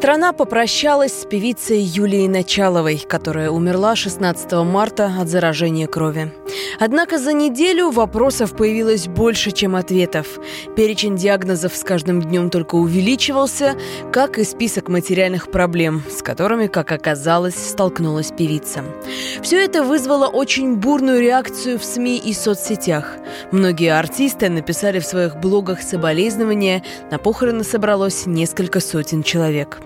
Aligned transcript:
Страна 0.00 0.32
попрощалась 0.32 1.12
с 1.12 1.26
певицей 1.26 1.82
Юлией 1.82 2.26
Началовой, 2.26 3.04
которая 3.06 3.50
умерла 3.50 3.94
16 3.94 4.50
марта 4.64 5.12
от 5.20 5.28
заражения 5.28 5.86
крови. 5.86 6.32
Однако 6.78 7.18
за 7.18 7.34
неделю 7.34 7.90
вопросов 7.90 8.56
появилось 8.56 9.08
больше, 9.08 9.50
чем 9.50 9.76
ответов. 9.76 10.26
Перечень 10.74 11.16
диагнозов 11.16 11.76
с 11.76 11.84
каждым 11.84 12.22
днем 12.22 12.48
только 12.48 12.76
увеличивался, 12.76 13.76
как 14.10 14.38
и 14.38 14.44
список 14.44 14.88
материальных 14.88 15.50
проблем, 15.50 16.02
с 16.08 16.22
которыми, 16.22 16.68
как 16.68 16.92
оказалось, 16.92 17.56
столкнулась 17.56 18.32
певица. 18.32 18.82
Все 19.42 19.62
это 19.62 19.84
вызвало 19.84 20.28
очень 20.28 20.76
бурную 20.76 21.20
реакцию 21.20 21.78
в 21.78 21.84
СМИ 21.84 22.16
и 22.16 22.32
соцсетях. 22.32 23.18
Многие 23.52 23.94
артисты 23.94 24.48
написали 24.48 24.98
в 24.98 25.04
своих 25.04 25.36
блогах 25.36 25.82
соболезнования, 25.82 26.82
на 27.10 27.18
похороны 27.18 27.64
собралось 27.64 28.24
несколько 28.24 28.80
сотен 28.80 29.22
человек. 29.22 29.82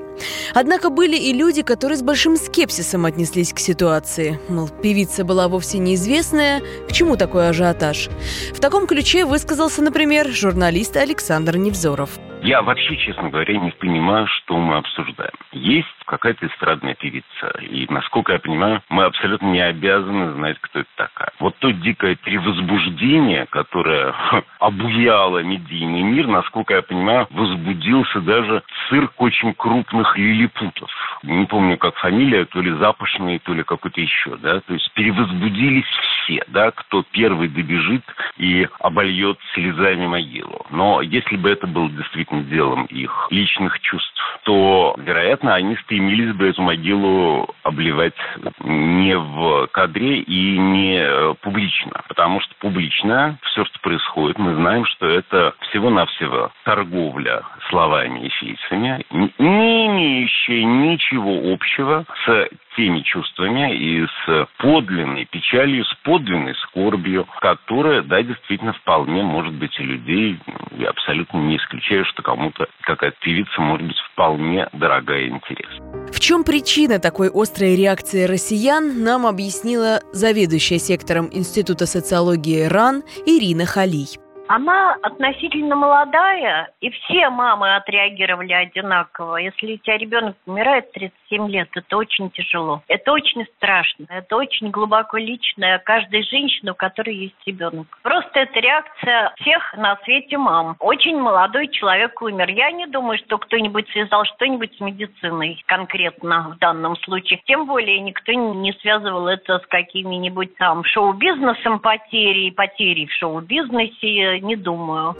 Однако 0.54 0.90
были 0.90 1.16
и 1.16 1.32
люди, 1.32 1.62
которые 1.62 1.96
с 1.98 2.02
большим 2.02 2.36
скепсисом 2.36 3.04
отнеслись 3.04 3.52
к 3.52 3.58
ситуации. 3.58 4.38
Мол, 4.48 4.68
певица 4.68 5.24
была 5.24 5.48
вовсе 5.48 5.78
неизвестная, 5.78 6.62
к 6.88 6.92
чему 6.92 7.16
такой 7.16 7.48
ажиотаж? 7.48 8.08
В 8.52 8.60
таком 8.60 8.86
ключе 8.86 9.24
высказался, 9.24 9.82
например, 9.82 10.28
журналист 10.28 10.96
Александр 10.96 11.56
Невзоров. 11.56 12.18
Я 12.42 12.60
вообще, 12.60 12.96
честно 12.98 13.30
говоря, 13.30 13.58
не 13.58 13.70
понимаю, 13.70 14.26
что 14.26 14.58
мы 14.58 14.76
обсуждаем. 14.76 15.32
Есть 15.52 15.88
какая-то 16.04 16.46
эстрадная 16.46 16.94
певица. 16.94 17.48
И, 17.60 17.86
насколько 17.90 18.32
я 18.32 18.38
понимаю, 18.38 18.82
мы 18.88 19.04
абсолютно 19.04 19.46
не 19.46 19.60
обязаны 19.60 20.32
знать, 20.32 20.58
кто 20.60 20.80
это 20.80 20.88
такая. 20.96 21.32
Вот 21.38 21.56
то 21.58 21.70
дикое 21.70 22.16
перевозбуждение, 22.16 23.46
которое 23.46 24.14
обуяло 24.58 25.42
медийный 25.42 26.02
мир, 26.02 26.26
насколько 26.26 26.74
я 26.74 26.82
понимаю, 26.82 27.26
возбудился 27.30 28.20
даже 28.20 28.62
цирк 28.88 29.12
очень 29.18 29.54
крупных 29.54 30.16
лилипутов. 30.16 30.90
Не 31.22 31.46
помню, 31.46 31.78
как 31.78 31.96
фамилия, 31.96 32.44
то 32.44 32.60
ли 32.60 32.72
Запашные, 32.72 33.38
то 33.38 33.54
ли 33.54 33.62
какой-то 33.62 34.00
еще, 34.00 34.36
да. 34.36 34.60
То 34.60 34.74
есть 34.74 34.90
перевозбудились 34.92 35.86
все, 36.24 36.44
да, 36.48 36.70
кто 36.70 37.04
первый 37.12 37.48
добежит 37.48 38.02
и 38.36 38.68
обольет 38.80 39.38
слезами 39.54 40.06
могилу. 40.06 40.66
Но 40.70 41.00
если 41.00 41.36
бы 41.36 41.50
это 41.50 41.66
было 41.66 41.88
действительно 41.90 42.42
делом 42.42 42.84
их 42.86 43.28
личных 43.30 43.80
чувств, 43.80 44.14
то, 44.44 44.94
вероятно, 44.98 45.54
они 45.54 45.76
стремились 45.94 46.34
бы 46.34 46.48
эту 46.48 46.62
могилу 46.62 47.48
обливать 47.62 48.14
не 48.60 49.16
в 49.16 49.68
кадре 49.68 50.18
и 50.18 50.58
не 50.58 50.98
э, 50.98 51.34
публично. 51.40 52.02
Потому 52.08 52.40
что 52.40 52.54
публично 52.58 53.38
все, 53.42 53.64
что 53.64 53.78
происходит, 53.80 54.38
мы 54.38 54.54
знаем, 54.54 54.84
что 54.86 55.06
это 55.06 55.54
всего-навсего 55.60 56.50
торговля 56.64 57.42
словами 57.68 58.26
и 58.26 58.28
фейсами, 58.28 59.04
не 59.38 59.86
имеющая 59.86 60.64
ничего 60.64 61.52
общего 61.52 62.04
с 62.26 62.48
теми 62.76 63.00
чувствами 63.00 63.74
и 63.74 64.04
с 64.06 64.48
подлинной 64.58 65.26
печалью, 65.26 65.84
с 65.84 65.94
подлинной 66.02 66.54
скорбью, 66.56 67.26
которая, 67.40 68.02
да, 68.02 68.22
действительно 68.22 68.72
вполне 68.72 69.22
может 69.22 69.54
быть 69.54 69.78
у 69.78 69.84
людей. 69.84 70.38
Я 70.76 70.90
абсолютно 70.90 71.38
не 71.38 71.56
исключаю, 71.56 72.04
что 72.06 72.22
кому-то 72.22 72.66
какая-то 72.80 73.16
певица 73.20 73.60
может 73.60 73.86
быть 73.86 73.98
вполне 74.12 74.68
дорогая 74.72 75.22
и 75.22 75.28
интересная. 75.28 75.83
В 76.12 76.20
чем 76.20 76.44
причина 76.44 76.98
такой 76.98 77.30
острой 77.32 77.76
реакции 77.76 78.24
россиян, 78.24 79.02
нам 79.02 79.26
объяснила 79.26 80.00
заведующая 80.12 80.78
сектором 80.78 81.28
Института 81.32 81.86
социологии 81.86 82.62
РАН 82.62 83.02
Ирина 83.26 83.66
Халий. 83.66 84.18
Она 84.46 84.94
относительно 85.02 85.74
молодая, 85.74 86.70
и 86.80 86.90
все 86.90 87.30
мамы 87.30 87.76
отреагировали 87.76 88.52
одинаково. 88.52 89.38
Если 89.38 89.74
у 89.74 89.76
тебя 89.78 89.96
ребенок 89.96 90.36
умирает 90.46 90.88
в 90.88 90.92
37 90.92 91.48
лет, 91.48 91.68
это 91.74 91.96
очень 91.96 92.30
тяжело. 92.30 92.82
Это 92.88 93.12
очень 93.12 93.46
страшно. 93.56 94.06
Это 94.10 94.36
очень 94.36 94.70
глубоко 94.70 95.16
личное 95.16 95.78
каждой 95.78 96.22
женщины, 96.24 96.72
у 96.72 96.74
которой 96.74 97.14
есть 97.14 97.46
ребенок. 97.46 97.86
Просто 98.02 98.40
это 98.40 98.60
реакция 98.60 99.32
всех 99.40 99.74
на 99.76 99.96
свете 100.04 100.36
мам. 100.36 100.76
Очень 100.78 101.18
молодой 101.18 101.68
человек 101.68 102.20
умер. 102.20 102.50
Я 102.50 102.70
не 102.70 102.86
думаю, 102.86 103.18
что 103.18 103.38
кто-нибудь 103.38 103.88
связал 103.90 104.24
что-нибудь 104.24 104.76
с 104.76 104.80
медициной 104.80 105.62
конкретно 105.66 106.50
в 106.54 106.58
данном 106.58 106.96
случае. 106.98 107.40
Тем 107.46 107.66
более 107.66 108.00
никто 108.00 108.32
не 108.32 108.72
связывал 108.74 109.26
это 109.26 109.58
с 109.58 109.66
какими-нибудь 109.66 110.56
там 110.56 110.84
шоу-бизнесом 110.84 111.78
потери, 111.80 112.50
потери 112.50 113.06
в 113.06 113.12
шоу-бизнесе 113.12 114.34
не 114.44 114.56
думаю. 114.56 115.16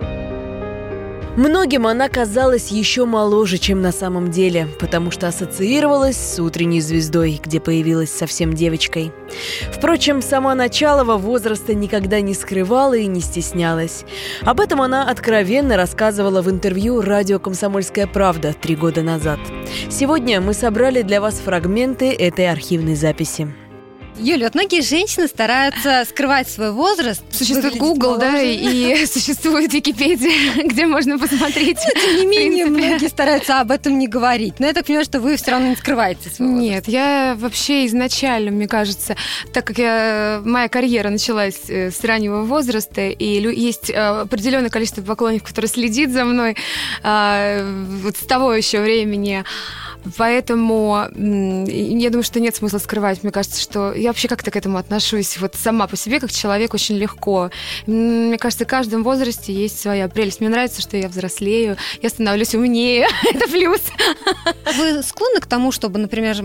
Многим 1.37 1.89
она 1.89 2.09
казалась 2.09 2.71
еще 2.71 3.07
моложе, 3.07 3.59
чем 3.59 3.83
на 3.83 3.91
самом 3.91 4.31
деле, 4.31 4.69
потому 4.79 5.11
что 5.11 5.27
ассоциировалась 5.27 6.17
с 6.17 6.39
утренней 6.39 6.81
звездой, 6.81 7.41
где 7.45 7.59
появилась 7.59 8.11
совсем 8.11 8.53
девочкой. 8.53 9.11
Впрочем, 9.73 10.23
сама 10.23 10.55
Началова 10.55 11.17
возраста 11.17 11.75
никогда 11.75 12.21
не 12.21 12.35
скрывала 12.35 12.97
и 12.97 13.07
не 13.07 13.21
стеснялась. 13.21 14.05
Об 14.43 14.61
этом 14.61 14.81
она 14.81 15.11
откровенно 15.11 15.77
рассказывала 15.77 16.41
в 16.41 16.49
интервью 16.49 17.01
радио 17.01 17.41
«Комсомольская 17.41 18.07
правда» 18.07 18.53
три 18.53 18.77
года 18.77 19.03
назад. 19.03 19.41
Сегодня 19.91 20.41
мы 20.41 20.55
собрали 20.55 21.03
для 21.03 21.21
вас 21.21 21.41
фрагменты 21.41 22.13
этой 22.13 22.49
архивной 22.49 22.95
записи. 22.95 23.53
Юля, 24.19 24.47
вот 24.47 24.55
многие 24.55 24.81
женщины 24.81 25.27
стараются 25.27 26.05
скрывать 26.09 26.49
свой 26.49 26.71
возраст. 26.71 27.23
Существует 27.31 27.77
Google, 27.77 28.17
да, 28.17 28.41
и 28.41 29.07
существует 29.13 29.73
Википедия, 29.73 30.65
где 30.65 30.87
можно 30.87 31.19
посмотреть. 31.19 31.79
Но, 31.85 32.01
тем 32.01 32.17
не 32.17 32.27
менее, 32.27 32.67
многие 32.67 33.09
стараются 33.09 33.61
об 33.61 33.71
этом 33.71 33.99
не 33.99 34.07
говорить. 34.07 34.55
Но 34.61 34.67
я 34.67 34.73
так 34.73 34.87
понимаю, 34.87 35.05
что 35.05 35.21
вы 35.21 35.37
все 35.37 35.51
равно 35.51 35.69
не 35.69 35.77
скрываете 35.77 36.31
свой 36.31 36.49
возраст. 36.49 36.63
Нет, 36.63 36.89
я 36.89 37.37
вообще 37.39 37.87
изначально, 37.87 38.51
мне 38.51 38.69
кажется, 38.69 39.17
так 39.53 39.67
как 39.67 39.79
я, 39.79 40.41
моя 40.45 40.69
карьера 40.69 41.11
началась 41.11 41.69
э, 41.69 41.91
с 41.91 42.03
раннего 42.05 42.43
возраста, 42.43 43.09
и 43.09 43.25
есть 43.25 43.91
э, 43.91 43.95
определенное 43.95 44.71
количество 44.71 45.03
поклонников, 45.03 45.49
которые 45.49 45.69
следит 45.69 46.11
за 46.11 46.25
мной 46.25 46.57
а, 47.03 47.65
вот 48.03 48.17
с 48.17 48.27
того 48.27 48.53
еще 48.55 48.81
времени, 48.81 49.45
Поэтому 50.19 51.07
я 51.17 52.11
думаю, 52.11 52.25
что 52.25 52.41
нет 52.41 52.55
смысла 52.55 52.79
скрывать. 52.79 53.23
Мне 53.23 53.33
кажется, 53.33 53.61
что 53.61 53.93
я 54.05 54.11
вообще 54.11 54.29
как-то 54.29 54.51
к 54.51 54.57
этому 54.57 54.77
отношусь 54.79 55.39
вот 55.39 55.55
сама 55.55 55.87
по 55.87 55.97
себе, 55.97 56.21
как 56.21 56.31
человек, 56.31 56.75
очень 56.75 56.97
легко. 56.97 57.51
Мне 57.87 58.37
кажется, 58.39 58.65
в 58.65 58.69
каждом 58.69 59.03
возрасте 59.03 59.53
есть 59.53 59.81
своя 59.81 60.09
прелесть. 60.09 60.41
Мне 60.41 60.51
нравится, 60.51 60.83
что 60.83 60.97
я 60.97 61.09
взрослею, 61.09 61.77
я 62.03 62.09
становлюсь 62.11 62.55
умнее. 62.55 63.09
Это 63.31 63.49
плюс. 63.49 63.81
Вы 64.77 65.03
склонны 65.03 65.41
к 65.41 65.47
тому, 65.47 65.73
чтобы, 65.73 65.99
например, 65.99 66.37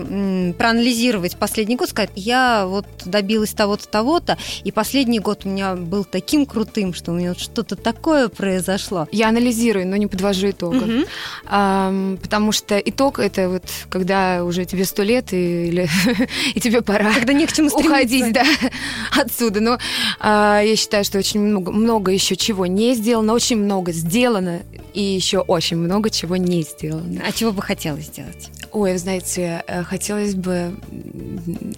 проанализировать 0.54 1.36
последний 1.36 1.76
год, 1.76 1.90
сказать, 1.90 2.10
я 2.14 2.64
вот 2.66 2.86
добилась 3.04 3.52
того-то, 3.52 3.86
того-то, 3.86 4.38
и 4.64 4.72
последний 4.72 5.18
год 5.18 5.42
у 5.44 5.50
меня 5.50 5.74
был 5.74 6.04
таким 6.04 6.46
крутым, 6.46 6.94
что 6.94 7.12
у 7.12 7.14
меня 7.14 7.30
вот 7.30 7.40
что-то 7.40 7.76
такое 7.76 8.28
произошло. 8.28 9.06
Я 9.12 9.28
анализирую, 9.28 9.86
но 9.86 9.96
не 9.96 10.06
подвожу 10.06 10.50
итогов. 10.50 10.82
Угу. 10.82 11.04
А, 11.44 12.16
потому 12.22 12.52
что 12.52 12.78
итог 12.78 13.18
это 13.18 13.50
вот 13.50 13.64
когда 13.90 14.44
уже 14.44 14.64
тебе 14.64 14.86
сто 14.86 15.02
лет 15.02 15.34
и, 15.34 15.68
или, 15.68 15.88
и 16.54 16.60
тебе 16.60 16.80
пора 16.80 17.12
когда 17.12 17.34
не 17.34 17.46
к 17.50 17.52
чему 17.54 17.68
уходить 17.68 18.32
да, 18.32 18.44
отсюда. 19.16 19.60
Но 19.60 19.78
а, 20.18 20.60
я 20.60 20.76
считаю, 20.76 21.04
что 21.04 21.18
очень 21.18 21.40
много, 21.40 21.72
много 21.72 22.12
еще 22.12 22.36
чего 22.36 22.66
не 22.66 22.94
сделано, 22.94 23.32
очень 23.32 23.58
много 23.58 23.92
сделано 23.92 24.60
и 24.94 25.02
еще 25.02 25.38
очень 25.38 25.76
много 25.76 26.10
чего 26.10 26.36
не 26.36 26.62
сделано. 26.62 27.22
А 27.26 27.32
чего 27.32 27.52
бы 27.52 27.62
хотелось 27.62 28.06
сделать? 28.06 28.50
Ой, 28.72 28.96
знаете, 28.98 29.64
э, 29.66 29.82
хотелось 29.82 30.34
бы 30.34 30.76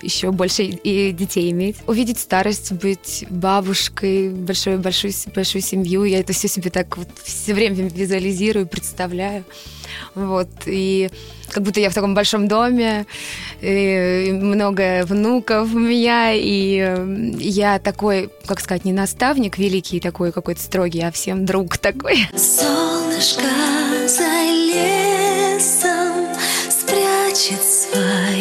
еще 0.02 0.30
больше 0.30 0.64
и 0.64 1.12
детей 1.12 1.50
иметь. 1.50 1.76
Увидеть 1.86 2.18
старость, 2.18 2.72
быть 2.72 3.24
бабушкой, 3.30 4.28
большую, 4.28 4.78
большую, 4.78 5.12
большую 5.34 5.62
семью. 5.62 6.04
Я 6.04 6.20
это 6.20 6.32
все 6.32 6.48
себе 6.48 6.70
так 6.70 6.98
вот 6.98 7.08
все 7.22 7.54
время 7.54 7.88
визуализирую, 7.88 8.66
представляю. 8.66 9.44
Вот. 10.14 10.48
И 10.66 11.10
как 11.48 11.62
будто 11.62 11.80
я 11.80 11.90
в 11.90 11.94
таком 11.94 12.14
большом 12.14 12.48
доме, 12.48 13.06
и 13.60 14.30
много 14.32 15.04
внуков 15.04 15.74
у 15.74 15.78
меня, 15.78 16.32
и 16.32 17.38
я 17.38 17.78
такой, 17.78 18.30
как 18.46 18.60
сказать, 18.60 18.84
не 18.84 18.92
наставник 18.92 19.58
великий 19.58 20.00
такой 20.00 20.32
какой-то 20.32 20.60
строгий, 20.60 21.00
а 21.00 21.10
всем 21.10 21.44
друг 21.46 21.78
такой. 21.78 22.26
Солнышко 22.36 23.48
за 24.06 25.21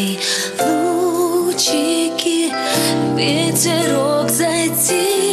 свои 0.02 0.18
лучики, 0.60 2.52
ветерок 3.16 4.30
затихнет, 4.30 5.31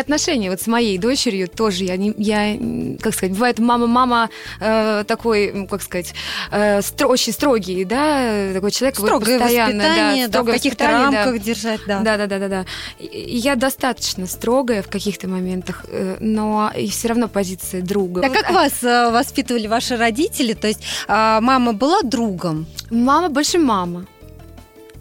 отношения 0.00 0.50
вот 0.50 0.60
с 0.60 0.66
моей 0.66 0.98
дочерью 0.98 1.48
тоже. 1.48 1.84
Я, 1.84 1.96
не, 1.96 2.14
я 2.16 2.56
как 3.00 3.14
сказать, 3.14 3.32
бывает 3.32 3.58
мама-мама 3.58 4.30
э, 4.60 5.04
такой, 5.06 5.66
как 5.68 5.82
сказать, 5.82 6.14
э, 6.50 6.82
стро, 6.82 7.08
очень 7.08 7.32
строгий, 7.32 7.84
да, 7.84 8.52
такой 8.52 8.70
человек. 8.70 8.98
Строгое 8.98 9.38
постоянно, 9.38 9.84
воспитание, 9.84 10.28
да, 10.28 10.42
да, 10.42 10.50
в 10.50 10.54
каких-то 10.54 10.86
рамках 10.86 11.32
да. 11.32 11.38
держать, 11.38 11.80
да. 11.86 12.00
Да, 12.00 12.16
да, 12.16 12.26
да, 12.26 12.38
да, 12.38 12.48
да. 12.48 12.66
И 12.98 13.36
я 13.36 13.56
достаточно 13.56 14.26
строгая 14.26 14.82
в 14.82 14.88
каких-то 14.88 15.28
моментах, 15.28 15.84
э, 15.88 16.16
но 16.20 16.70
и 16.76 16.88
все 16.88 17.08
равно 17.08 17.28
позиция 17.28 17.82
друга. 17.82 18.22
А 18.24 18.28
вот, 18.28 18.36
как 18.36 18.50
а... 18.50 18.52
вас 18.52 18.82
э, 18.82 19.10
воспитывали 19.10 19.66
ваши 19.66 19.96
родители? 19.96 20.52
То 20.52 20.68
есть 20.68 20.80
а, 21.08 21.40
мама 21.40 21.72
была 21.72 22.02
другом? 22.02 22.66
Мама 22.90 23.28
больше 23.28 23.58
мама. 23.58 24.06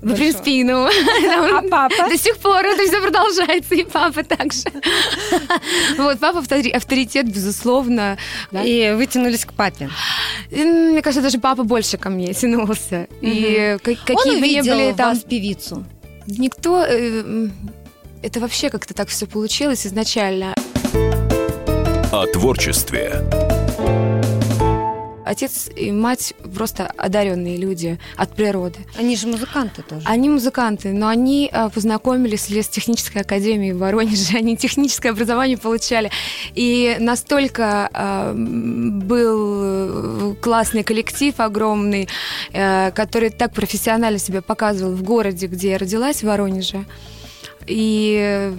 Выпрям 0.02 0.32
спину. 0.32 0.88
А 0.88 1.62
папа? 1.70 2.10
До 2.10 2.18
сих 2.18 2.38
пор 2.38 2.66
это 2.66 2.84
все 2.88 3.02
продолжается, 3.02 3.76
и 3.76 3.84
папа 3.84 4.24
также. 4.24 4.64
Вот, 5.98 6.20
папа 6.20 6.40
авторитет, 6.40 7.32
безусловно. 7.32 8.18
И 8.52 8.94
вытянулись 8.96 9.46
к 9.46 9.54
папе. 9.54 9.90
Мне 10.50 11.02
кажется, 11.02 11.22
даже 11.22 11.40
папа 11.40 11.64
больше 11.64 11.98
ко 11.98 12.10
мне 12.10 12.34
тянулся. 12.34 13.08
И 13.22 13.78
какие 13.84 14.62
были 14.62 14.94
там... 14.94 15.20
певицу? 15.20 15.86
Никто... 16.28 16.84
Э, 16.88 17.48
это 18.22 18.40
вообще 18.40 18.70
как-то 18.70 18.94
так 18.94 19.10
все 19.10 19.26
получилось 19.26 19.88
изначально. 19.88 20.54
О 22.12 22.26
творчестве 22.28 23.24
Отец 25.26 25.70
и 25.76 25.92
мать 25.92 26.34
просто 26.56 26.88
одаренные 26.98 27.58
люди 27.58 28.00
от 28.16 28.36
природы. 28.36 28.80
Они 28.98 29.16
же 29.16 29.28
музыканты 29.28 29.84
тоже. 29.84 30.06
Они 30.08 30.30
музыканты, 30.30 30.94
но 30.94 31.08
они 31.08 31.50
а, 31.52 31.70
познакомились 31.70 32.42
с 32.42 32.50
лестехнической 32.50 33.22
академией 33.22 33.74
в 33.74 33.80
Воронеже. 33.80 34.38
Они 34.42 34.58
техническое 34.58 35.10
образование 35.10 35.58
получали. 35.58 36.12
И 36.56 36.96
настолько 37.00 37.90
э, 37.94 38.34
был 38.36 40.36
классный 40.42 40.84
коллектив 40.84 41.40
огромный, 41.40 42.08
э, 42.54 42.92
который 42.92 43.30
так 43.30 43.54
профессионально 43.54 44.20
себя 44.20 44.42
показывал 44.42 44.94
в 44.94 45.04
городе, 45.04 45.48
где 45.48 45.72
я 45.72 45.78
родилась, 45.78 46.18
в 46.18 46.24
Воронеже 46.24 46.86
и 47.68 48.52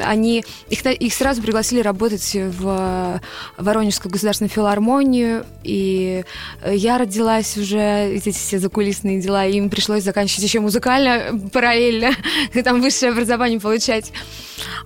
они 0.00 0.44
их, 0.68 0.86
их 0.86 1.14
сразу 1.14 1.42
пригласили 1.42 1.80
работать 1.80 2.30
в 2.34 3.20
Воронежскую 3.56 4.12
государственную 4.12 4.50
филармонию, 4.50 5.44
и 5.62 6.24
я 6.66 6.98
родилась 6.98 7.56
уже, 7.56 7.80
эти 7.80 8.30
все 8.30 8.58
закулисные 8.58 9.20
дела, 9.20 9.46
и 9.46 9.56
им 9.56 9.70
пришлось 9.70 10.02
заканчивать 10.02 10.44
еще 10.44 10.60
музыкально 10.60 11.48
параллельно, 11.52 12.12
там 12.64 12.80
высшее 12.80 13.12
образование 13.12 13.60
получать. 13.60 14.12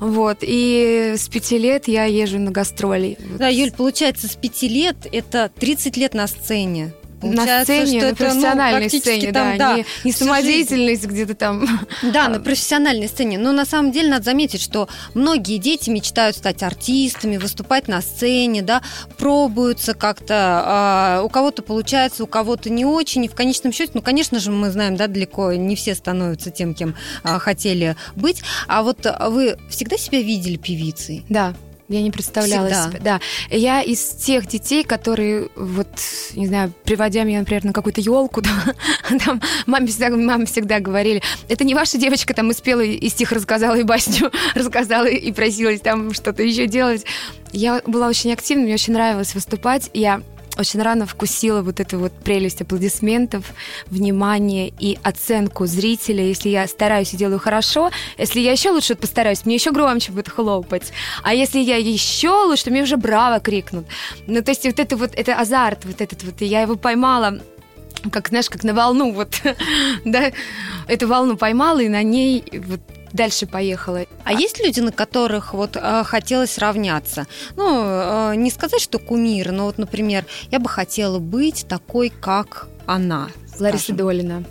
Вот, 0.01 0.39
и 0.43 1.15
с 1.17 1.29
пяти 1.29 1.59
лет 1.59 1.89
я 1.89 2.05
езжу 2.05 2.39
на 2.39 2.51
гастроли. 2.51 3.19
Да, 3.39 3.49
Юль, 3.49 3.73
получается, 3.73 4.29
с 4.29 4.37
пяти 4.37 4.69
лет 4.69 4.97
это 5.11 5.51
30 5.59 5.97
лет 5.97 6.15
на 6.15 6.27
сцене. 6.27 6.93
Получается, 7.23 7.73
на 7.73 7.85
сцене, 7.87 8.01
что 8.01 8.01
на 8.01 8.11
это, 8.11 8.17
профессиональной 8.17 8.91
ну, 8.93 8.99
сцене, 8.99 9.33
там, 9.33 9.57
да, 9.57 9.57
да, 9.57 9.77
не, 9.77 9.87
не 10.05 10.13
самодеятельность 10.13 11.07
где-то 11.07 11.35
там. 11.35 11.67
Да, 12.03 12.29
на 12.29 12.41
профессиональной 12.41 13.09
сцене. 13.09 13.39
Но 13.39 13.53
на 13.53 13.65
самом 13.65 13.93
деле 13.93 14.11
надо 14.11 14.25
заметить, 14.25 14.61
что 14.61 14.89
многие 15.15 15.59
дети 15.59 15.89
мечтают 15.89 16.37
стать 16.37 16.63
артистами, 16.63 17.37
выступать 17.37 17.89
на 17.89 18.01
сцене, 18.03 18.63
да, 18.63 18.83
пробуются 19.19 19.95
как-то, 19.95 21.21
э, 21.21 21.25
у 21.25 21.29
кого-то 21.29 21.63
получается, 21.63 22.25
у 22.25 22.27
кого-то 22.27 22.71
не 22.71 22.85
очень. 22.85 23.25
И 23.25 23.29
в 23.29 23.35
конечном 23.35 23.73
счете, 23.73 23.93
ну, 23.95 24.03
конечно 24.03 24.41
же, 24.41 24.51
мы 24.51 24.71
знаем, 24.71 24.97
да, 24.97 25.07
далеко 25.07 25.53
не 25.53 25.77
все 25.77 25.95
становятся 25.95 26.51
тем, 26.51 26.75
кем 26.75 26.97
э, 27.25 27.39
хотели 27.39 27.97
быть. 28.17 28.43
А 28.67 28.83
вот 28.83 29.07
вы 29.29 29.57
всегда 29.71 29.97
себя 29.97 30.21
видели 30.21 30.57
певицей? 30.57 31.25
Да. 31.29 31.55
Я 31.93 32.03
не 32.03 32.11
представляла 32.11 32.69
Всегда. 32.69 32.89
себя. 32.89 33.01
Да. 33.01 33.21
Я 33.55 33.83
из 33.83 34.01
тех 34.03 34.47
детей, 34.47 34.83
которые, 34.83 35.49
вот, 35.57 35.89
не 36.35 36.47
знаю, 36.47 36.73
приводя 36.85 37.25
меня, 37.25 37.41
например, 37.41 37.65
на 37.65 37.73
какую-то 37.73 38.01
елку, 38.01 38.41
да, 38.43 39.19
там 39.25 39.43
маме 39.67 39.89
всегда, 39.89 40.11
маме 40.11 40.47
всегда 40.47 40.81
говорили, 40.81 41.23
это 41.49 41.65
не 41.65 41.75
ваша 41.75 41.99
девочка 41.99 42.33
там 42.33 42.51
и 42.51 42.55
спела, 42.55 42.81
и 42.81 43.09
стих 43.09 43.33
рассказала, 43.33 43.75
и 43.75 43.83
басню 43.83 44.31
рассказала, 44.55 45.07
и 45.07 45.33
просилась 45.33 45.81
там 45.81 46.15
что-то 46.15 46.43
еще 46.43 46.67
делать. 46.67 47.05
Я 47.53 47.83
была 47.87 48.09
очень 48.09 48.33
активна, 48.33 48.65
мне 48.65 48.75
очень 48.75 48.95
нравилось 48.95 49.35
выступать. 49.35 49.91
Я 49.93 50.23
очень 50.59 50.83
рано 50.83 51.07
вкусила 51.07 51.63
вот 51.63 51.81
эту 51.81 51.99
вот 51.99 52.13
прелесть 52.13 52.61
аплодисментов, 52.61 53.45
внимания 53.87 54.69
и 54.69 54.99
оценку 55.03 55.67
зрителя. 55.67 56.25
Если 56.25 56.49
я 56.49 56.67
стараюсь 56.67 57.15
и 57.15 57.17
делаю 57.17 57.39
хорошо, 57.39 57.91
если 58.19 58.41
я 58.41 58.53
еще 58.53 58.71
лучше 58.71 58.95
постараюсь, 58.95 59.45
мне 59.45 59.55
еще 59.55 59.73
громче 59.73 60.13
будет 60.13 60.29
хлопать. 60.29 60.93
А 61.23 61.35
если 61.35 61.59
я 61.59 61.77
еще 61.77 62.31
лучше, 62.31 62.65
то 62.65 62.71
мне 62.71 62.83
уже 62.83 62.97
браво 62.97 63.41
крикнут. 63.41 63.87
Ну, 64.27 64.43
то 64.43 64.51
есть 64.51 64.65
вот 64.65 64.79
это 64.79 64.97
вот, 64.97 65.15
это 65.15 65.35
азарт, 65.35 65.85
вот 65.85 66.01
этот 66.01 66.23
вот, 66.25 66.43
и 66.43 66.47
я 66.47 66.63
его 66.63 66.77
поймала 66.77 67.41
как, 68.11 68.29
знаешь, 68.29 68.51
как 68.51 68.65
на 68.65 68.75
волну, 68.75 69.13
вот, 69.13 69.41
да, 70.05 70.33
эту 70.89 71.07
волну 71.07 71.37
поймала, 71.37 71.81
и 71.81 71.89
на 71.89 72.03
ней 72.03 72.43
вот 72.67 72.81
дальше 73.13 73.47
поехала. 73.47 74.07
А 74.25 74.33
есть 74.33 74.61
люди, 74.61 74.81
на 74.81 74.93
которых 74.93 75.55
вот 75.55 75.77
э, 75.77 76.03
хотелось 76.05 76.59
равняться? 76.59 77.27
Ну, 77.57 77.83
э, 77.85 78.35
не 78.37 78.51
сказать, 78.51 78.81
что 78.81 78.99
кумир, 78.99 79.53
но 79.53 79.65
вот, 79.65 79.79
например, 79.79 80.25
я 80.51 80.59
бы 80.59 80.69
хотела 80.69 81.19
быть 81.19 81.67
такой, 81.69 82.11
как 82.11 82.69
она. 82.87 83.29
Лариса 83.59 83.85
скажем. 83.85 83.97
Долина 83.97 84.45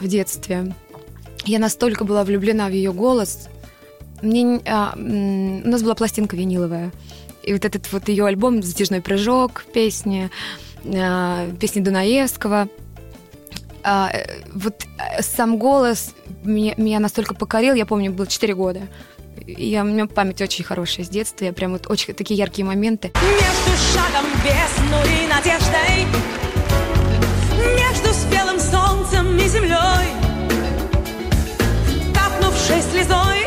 в 0.00 0.08
детстве. 0.08 0.74
Я 1.44 1.58
настолько 1.58 2.04
была 2.04 2.24
влюблена 2.24 2.68
в 2.68 2.72
ее 2.72 2.92
голос. 2.92 3.48
Мне, 4.20 4.60
а, 4.66 4.94
у 4.96 5.68
нас 5.68 5.82
была 5.82 5.94
пластинка 5.94 6.36
виниловая. 6.36 6.92
И 7.42 7.52
вот 7.52 7.64
этот 7.64 7.90
вот 7.92 8.08
ее 8.08 8.26
альбом 8.26 8.62
«Затяжной 8.62 9.00
прыжок», 9.00 9.64
песни, 9.72 10.30
а, 10.84 11.48
песни 11.58 11.80
Дунаевского– 11.80 12.68
а, 13.84 14.10
э, 14.12 14.42
вот 14.52 14.84
э, 14.98 15.22
сам 15.22 15.58
голос 15.58 16.14
меня, 16.44 16.74
меня 16.76 17.00
настолько 17.00 17.34
покорил, 17.34 17.74
я 17.74 17.86
помню, 17.86 18.12
было 18.12 18.26
4 18.26 18.54
года. 18.54 18.82
Я, 19.46 19.82
у 19.82 19.86
меня 19.86 20.06
память 20.06 20.40
очень 20.40 20.64
хорошая 20.64 21.04
с 21.04 21.08
детства, 21.08 21.44
я 21.44 21.52
прям 21.52 21.72
вот 21.72 21.90
очень 21.90 22.14
такие 22.14 22.38
яркие 22.38 22.64
моменты. 22.64 23.12
Между 23.22 23.82
шагом 23.92 24.26
весну 24.44 24.98
и 25.04 25.26
надеждой, 25.26 26.06
между 27.76 28.12
спелым 28.14 28.60
солнцем 28.60 29.36
и 29.36 29.48
землей, 29.48 30.08
капнувшей 32.14 32.82
слезой, 32.82 33.46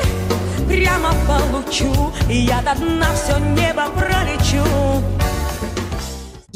прямо 0.67 1.13
получу, 1.27 2.13
я 2.29 2.61
до 2.61 2.75
дна 2.75 3.07
все 3.15 3.37
небо 3.37 3.87
пролечу. 3.97 5.24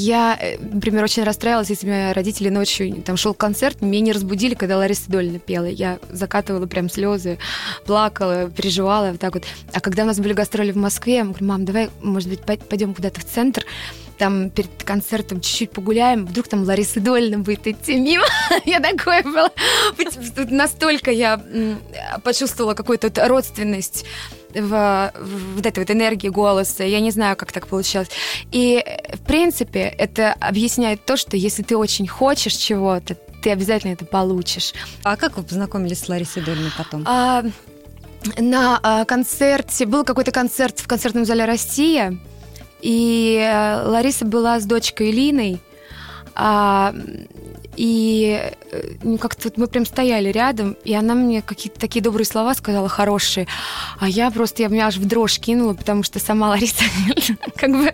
Я, 0.02 0.38
э, 0.40 0.58
например, 0.60 1.04
очень 1.04 1.24
расстраивалась, 1.24 1.70
если 1.70 1.86
меня 1.86 2.14
родители 2.14 2.48
ночью, 2.48 3.02
там 3.02 3.18
шел 3.18 3.34
концерт, 3.34 3.82
меня 3.82 4.00
не 4.00 4.14
разбудили, 4.14 4.54
когда 4.54 4.78
Лариса 4.78 5.12
Долина 5.12 5.40
пела. 5.40 5.66
Я 5.66 6.00
закатывала 6.10 6.68
прям 6.68 6.90
слезы, 6.90 7.38
плакала, 7.86 8.50
переживала 8.50 9.12
вот 9.12 9.20
так 9.20 9.34
вот. 9.34 9.44
А 9.74 9.82
когда 9.82 10.04
у 10.04 10.06
нас 10.06 10.18
были 10.18 10.32
гастроли 10.32 10.72
в 10.72 10.78
Москве, 10.78 11.16
я 11.16 11.26
говорю, 11.26 11.46
мам, 11.46 11.66
давай, 11.66 11.90
может 12.02 12.30
быть, 12.30 12.40
пойдем 12.40 12.94
куда-то 12.94 13.20
в 13.20 13.26
центр, 13.26 13.66
там 14.18 14.50
перед 14.52 14.70
концертом 14.86 15.42
чуть-чуть 15.42 15.72
погуляем, 15.72 16.26
вдруг 16.26 16.48
там 16.48 16.64
Лариса 16.64 17.02
Долина 17.02 17.40
будет 17.40 17.68
идти 17.68 17.96
мимо. 17.96 18.24
я 18.66 18.80
такое 18.80 19.22
было. 19.24 19.52
Настолько 20.50 21.12
я 21.12 21.42
почувствовала 22.24 22.74
какую-то 22.74 23.12
родственность 23.28 24.06
в, 24.54 25.12
в 25.16 25.56
вот 25.56 25.66
этой 25.66 25.80
вот 25.80 25.92
энергии 25.92 26.30
голоса. 26.30 26.84
Я 26.84 27.00
не 27.00 27.12
знаю, 27.12 27.36
как 27.36 27.52
так 27.52 27.68
получилось. 27.68 28.10
И, 28.52 28.84
в 29.14 29.20
принципе, 29.26 29.82
это 29.82 30.34
объясняет 30.40 31.06
то, 31.06 31.18
что 31.18 31.38
если 31.38 31.64
ты 31.64 31.78
очень 31.78 32.08
хочешь 32.08 32.54
чего-то, 32.54 33.16
ты 33.42 33.52
обязательно 33.52 33.94
это 33.94 34.06
получишь. 34.06 34.74
А 35.04 35.16
как 35.16 35.38
вы 35.38 35.44
познакомились 35.44 36.00
с 36.00 36.10
Ларисой 36.10 36.44
Долиной 36.44 36.72
потом? 36.78 37.04
А, 37.08 37.44
на 38.38 38.80
а, 38.84 39.06
концерте, 39.06 39.86
был 39.86 40.04
какой-то 40.04 40.32
концерт 40.32 40.80
в 40.80 40.88
концертном 40.88 41.26
зале 41.26 41.46
«Россия», 41.46 42.18
и 42.82 43.38
э, 43.38 43.84
Лариса 43.86 44.24
была 44.24 44.58
с 44.60 44.66
дочкой 44.66 45.12
Линой, 45.12 45.60
а, 46.34 46.96
и 47.80 48.52
э, 48.72 48.82
ну, 49.04 49.18
как-то 49.18 49.44
вот 49.46 49.58
мы 49.58 49.68
прям 49.68 49.86
стояли 49.86 50.28
рядом, 50.34 50.76
и 50.84 50.94
она 50.94 51.16
мне 51.16 51.42
какие-то 51.42 51.80
такие 51.80 52.02
добрые 52.02 52.26
слова 52.26 52.54
сказала, 52.54 52.90
хорошие. 52.90 53.48
А 54.02 54.10
я 54.10 54.30
просто, 54.32 54.64
я 54.64 54.68
меня 54.68 54.88
аж 54.88 54.98
в 54.98 55.08
дрожь 55.08 55.40
кинула, 55.40 55.74
потому 55.76 56.04
что 56.04 56.20
сама 56.20 56.50
Лариса, 56.50 56.84
как 57.56 57.72
бы, 57.72 57.90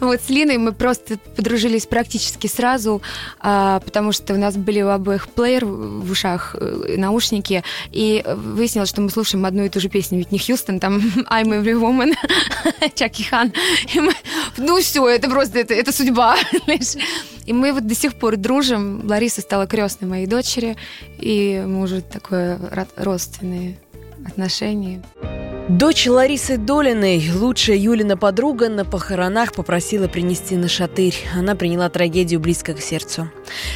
вот 0.00 0.20
с 0.20 0.28
Линой 0.28 0.58
мы 0.58 0.72
просто 0.72 1.16
подружились 1.36 1.86
практически 1.86 2.48
сразу, 2.48 3.00
а, 3.40 3.80
потому 3.80 4.12
что 4.12 4.34
у 4.34 4.36
нас 4.36 4.56
были 4.56 4.82
у 4.82 4.88
обоих 4.88 5.26
плеер 5.30 5.64
в 5.64 6.10
ушах, 6.10 6.54
э, 6.60 6.96
наушники, 6.98 7.64
и 7.92 8.22
выяснилось, 8.26 8.90
что 8.90 9.00
мы 9.00 9.08
слушаем 9.08 9.46
одну 9.46 9.64
и 9.64 9.70
ту 9.70 9.80
же 9.80 9.88
песню, 9.88 10.18
ведь 10.18 10.32
не 10.32 10.38
Хьюстон, 10.38 10.80
там 10.80 10.98
I'm 11.30 11.48
Every 11.48 11.80
Woman, 11.80 12.12
Чаки 12.94 13.22
Хан. 13.22 13.54
Мы, 13.94 14.12
ну 14.58 14.78
все, 14.82 15.08
это 15.08 15.30
просто, 15.30 15.60
это, 15.60 15.72
это 15.72 15.92
судьба. 15.92 16.36
И 17.46 17.52
мы 17.52 17.72
вот 17.72 17.86
до 17.86 17.94
сих 17.94 18.14
пор 18.14 18.36
дружим. 18.36 19.06
Лариса 19.06 19.40
стала 19.40 19.66
крестной 19.66 20.08
моей 20.08 20.26
дочери, 20.26 20.76
и 21.18 21.62
мы 21.66 21.82
уже 21.82 22.00
такое 22.00 22.58
родственные 22.96 23.78
отношения. 24.26 25.02
Дочь 25.68 26.06
Ларисы 26.06 26.58
Долиной, 26.58 27.30
лучшая 27.34 27.78
Юлина 27.78 28.18
подруга, 28.18 28.68
на 28.68 28.84
похоронах 28.84 29.54
попросила 29.54 30.08
принести 30.08 30.56
на 30.56 30.68
шатырь. 30.68 31.14
Она 31.34 31.54
приняла 31.54 31.88
трагедию 31.88 32.38
близко 32.38 32.74
к 32.74 32.82
сердцу. 32.82 33.30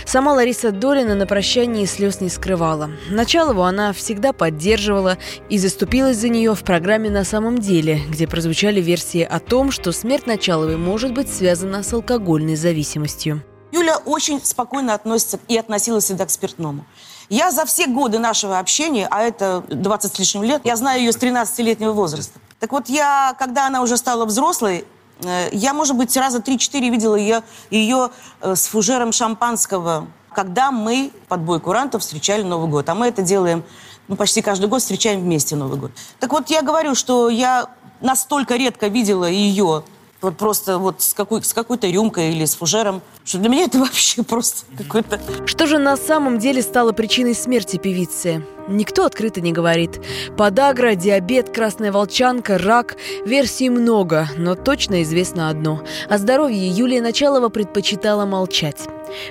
Сама 0.04 0.34
Лариса 0.34 0.70
Долина 0.70 1.14
на 1.14 1.26
прощании 1.26 1.86
слез 1.86 2.20
не 2.20 2.28
скрывала. 2.28 2.90
Началову 3.08 3.62
она 3.62 3.94
всегда 3.94 4.34
поддерживала 4.34 5.16
и 5.48 5.56
заступилась 5.56 6.18
за 6.18 6.28
нее 6.28 6.54
в 6.54 6.62
программе 6.62 7.08
«На 7.08 7.24
самом 7.24 7.56
деле», 7.56 8.00
где 8.10 8.28
прозвучали 8.28 8.82
версии 8.82 9.22
о 9.22 9.38
том, 9.38 9.70
что 9.70 9.90
смерть 9.92 10.26
Началовой 10.26 10.76
может 10.76 11.14
быть 11.14 11.30
связана 11.30 11.82
с 11.82 11.90
алкогольной 11.94 12.56
зависимостью. 12.56 13.42
Юля 13.72 13.98
очень 13.98 14.44
спокойно 14.44 14.94
относится 14.94 15.38
и 15.48 15.56
относилась 15.56 16.04
всегда 16.04 16.26
к 16.26 16.30
спиртному. 16.30 16.84
Я 17.28 17.50
за 17.50 17.66
все 17.66 17.86
годы 17.86 18.18
нашего 18.18 18.58
общения, 18.58 19.06
а 19.10 19.22
это 19.22 19.62
20 19.68 20.14
с 20.14 20.18
лишним 20.18 20.42
лет, 20.44 20.62
я 20.64 20.76
знаю 20.76 21.00
ее 21.00 21.12
с 21.12 21.16
13-летнего 21.16 21.92
возраста. 21.92 22.40
Так 22.58 22.72
вот, 22.72 22.88
я, 22.88 23.36
когда 23.38 23.66
она 23.66 23.82
уже 23.82 23.96
стала 23.98 24.24
взрослой, 24.24 24.86
э, 25.22 25.48
я, 25.52 25.74
может 25.74 25.94
быть, 25.94 26.16
раза 26.16 26.38
3-4 26.38 26.90
видела 26.90 27.14
ее, 27.14 27.42
ее 27.70 28.10
э, 28.40 28.54
с 28.54 28.66
фужером 28.66 29.12
шампанского, 29.12 30.06
когда 30.32 30.70
мы 30.70 31.12
под 31.28 31.40
бой 31.42 31.60
курантов 31.60 32.00
встречали 32.00 32.42
Новый 32.42 32.70
год. 32.70 32.88
А 32.88 32.94
мы 32.94 33.06
это 33.06 33.20
делаем, 33.20 33.62
ну, 34.08 34.16
почти 34.16 34.40
каждый 34.40 34.68
год 34.68 34.80
встречаем 34.80 35.20
вместе 35.20 35.54
Новый 35.54 35.78
год. 35.78 35.92
Так 36.18 36.32
вот, 36.32 36.48
я 36.48 36.62
говорю, 36.62 36.94
что 36.94 37.28
я 37.28 37.68
настолько 38.00 38.56
редко 38.56 38.88
видела 38.88 39.26
ее 39.26 39.84
вот 40.20 40.36
просто 40.36 40.78
вот 40.78 41.00
с, 41.00 41.14
какой, 41.14 41.42
с 41.42 41.52
какой-то 41.52 41.86
рюмкой 41.86 42.30
или 42.32 42.44
с 42.44 42.56
фужером, 42.56 43.02
что 43.24 43.38
для 43.38 43.48
меня 43.48 43.64
это 43.64 43.78
вообще 43.80 44.22
просто 44.22 44.66
какой-то... 44.76 45.20
Что 45.46 45.66
же 45.66 45.78
на 45.78 45.96
самом 45.96 46.38
деле 46.38 46.62
стало 46.62 46.92
причиной 46.92 47.34
смерти 47.34 47.76
певицы? 47.76 48.44
Никто 48.68 49.04
открыто 49.04 49.40
не 49.40 49.52
говорит. 49.52 50.00
Подагра, 50.36 50.94
диабет, 50.94 51.50
красная 51.50 51.92
волчанка, 51.92 52.58
рак. 52.58 52.96
Версий 53.24 53.70
много, 53.70 54.28
но 54.36 54.54
точно 54.54 55.02
известно 55.02 55.48
одно. 55.48 55.82
О 56.08 56.18
здоровье 56.18 56.68
Юлия 56.68 57.00
Началова 57.00 57.48
предпочитала 57.48 58.26
молчать. 58.26 58.88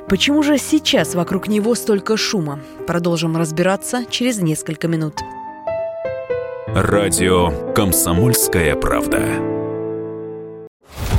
Почему 0.08 0.41
же 0.41 0.58
сейчас 0.58 1.13
вокруг 1.13 1.48
него 1.48 1.75
столько 1.75 2.17
шума? 2.17 2.60
Продолжим 2.88 3.38
разбираться 3.38 4.06
через 4.10 4.39
несколько 4.39 4.88
минут. 4.88 5.15
Радио 6.67 7.74
«Комсомольская 7.74 8.75
правда». 8.75 9.56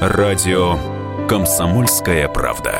Радио 0.00 0.78
«Комсомольская 1.28 2.28
правда». 2.28 2.78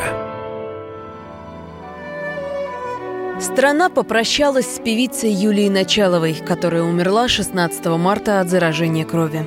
Страна 3.40 3.88
попрощалась 3.88 4.76
с 4.76 4.78
певицей 4.78 5.32
Юлией 5.32 5.68
Началовой, 5.68 6.34
которая 6.34 6.84
умерла 6.84 7.26
16 7.26 7.86
марта 7.86 8.38
от 8.40 8.48
заражения 8.48 9.04
крови. 9.04 9.44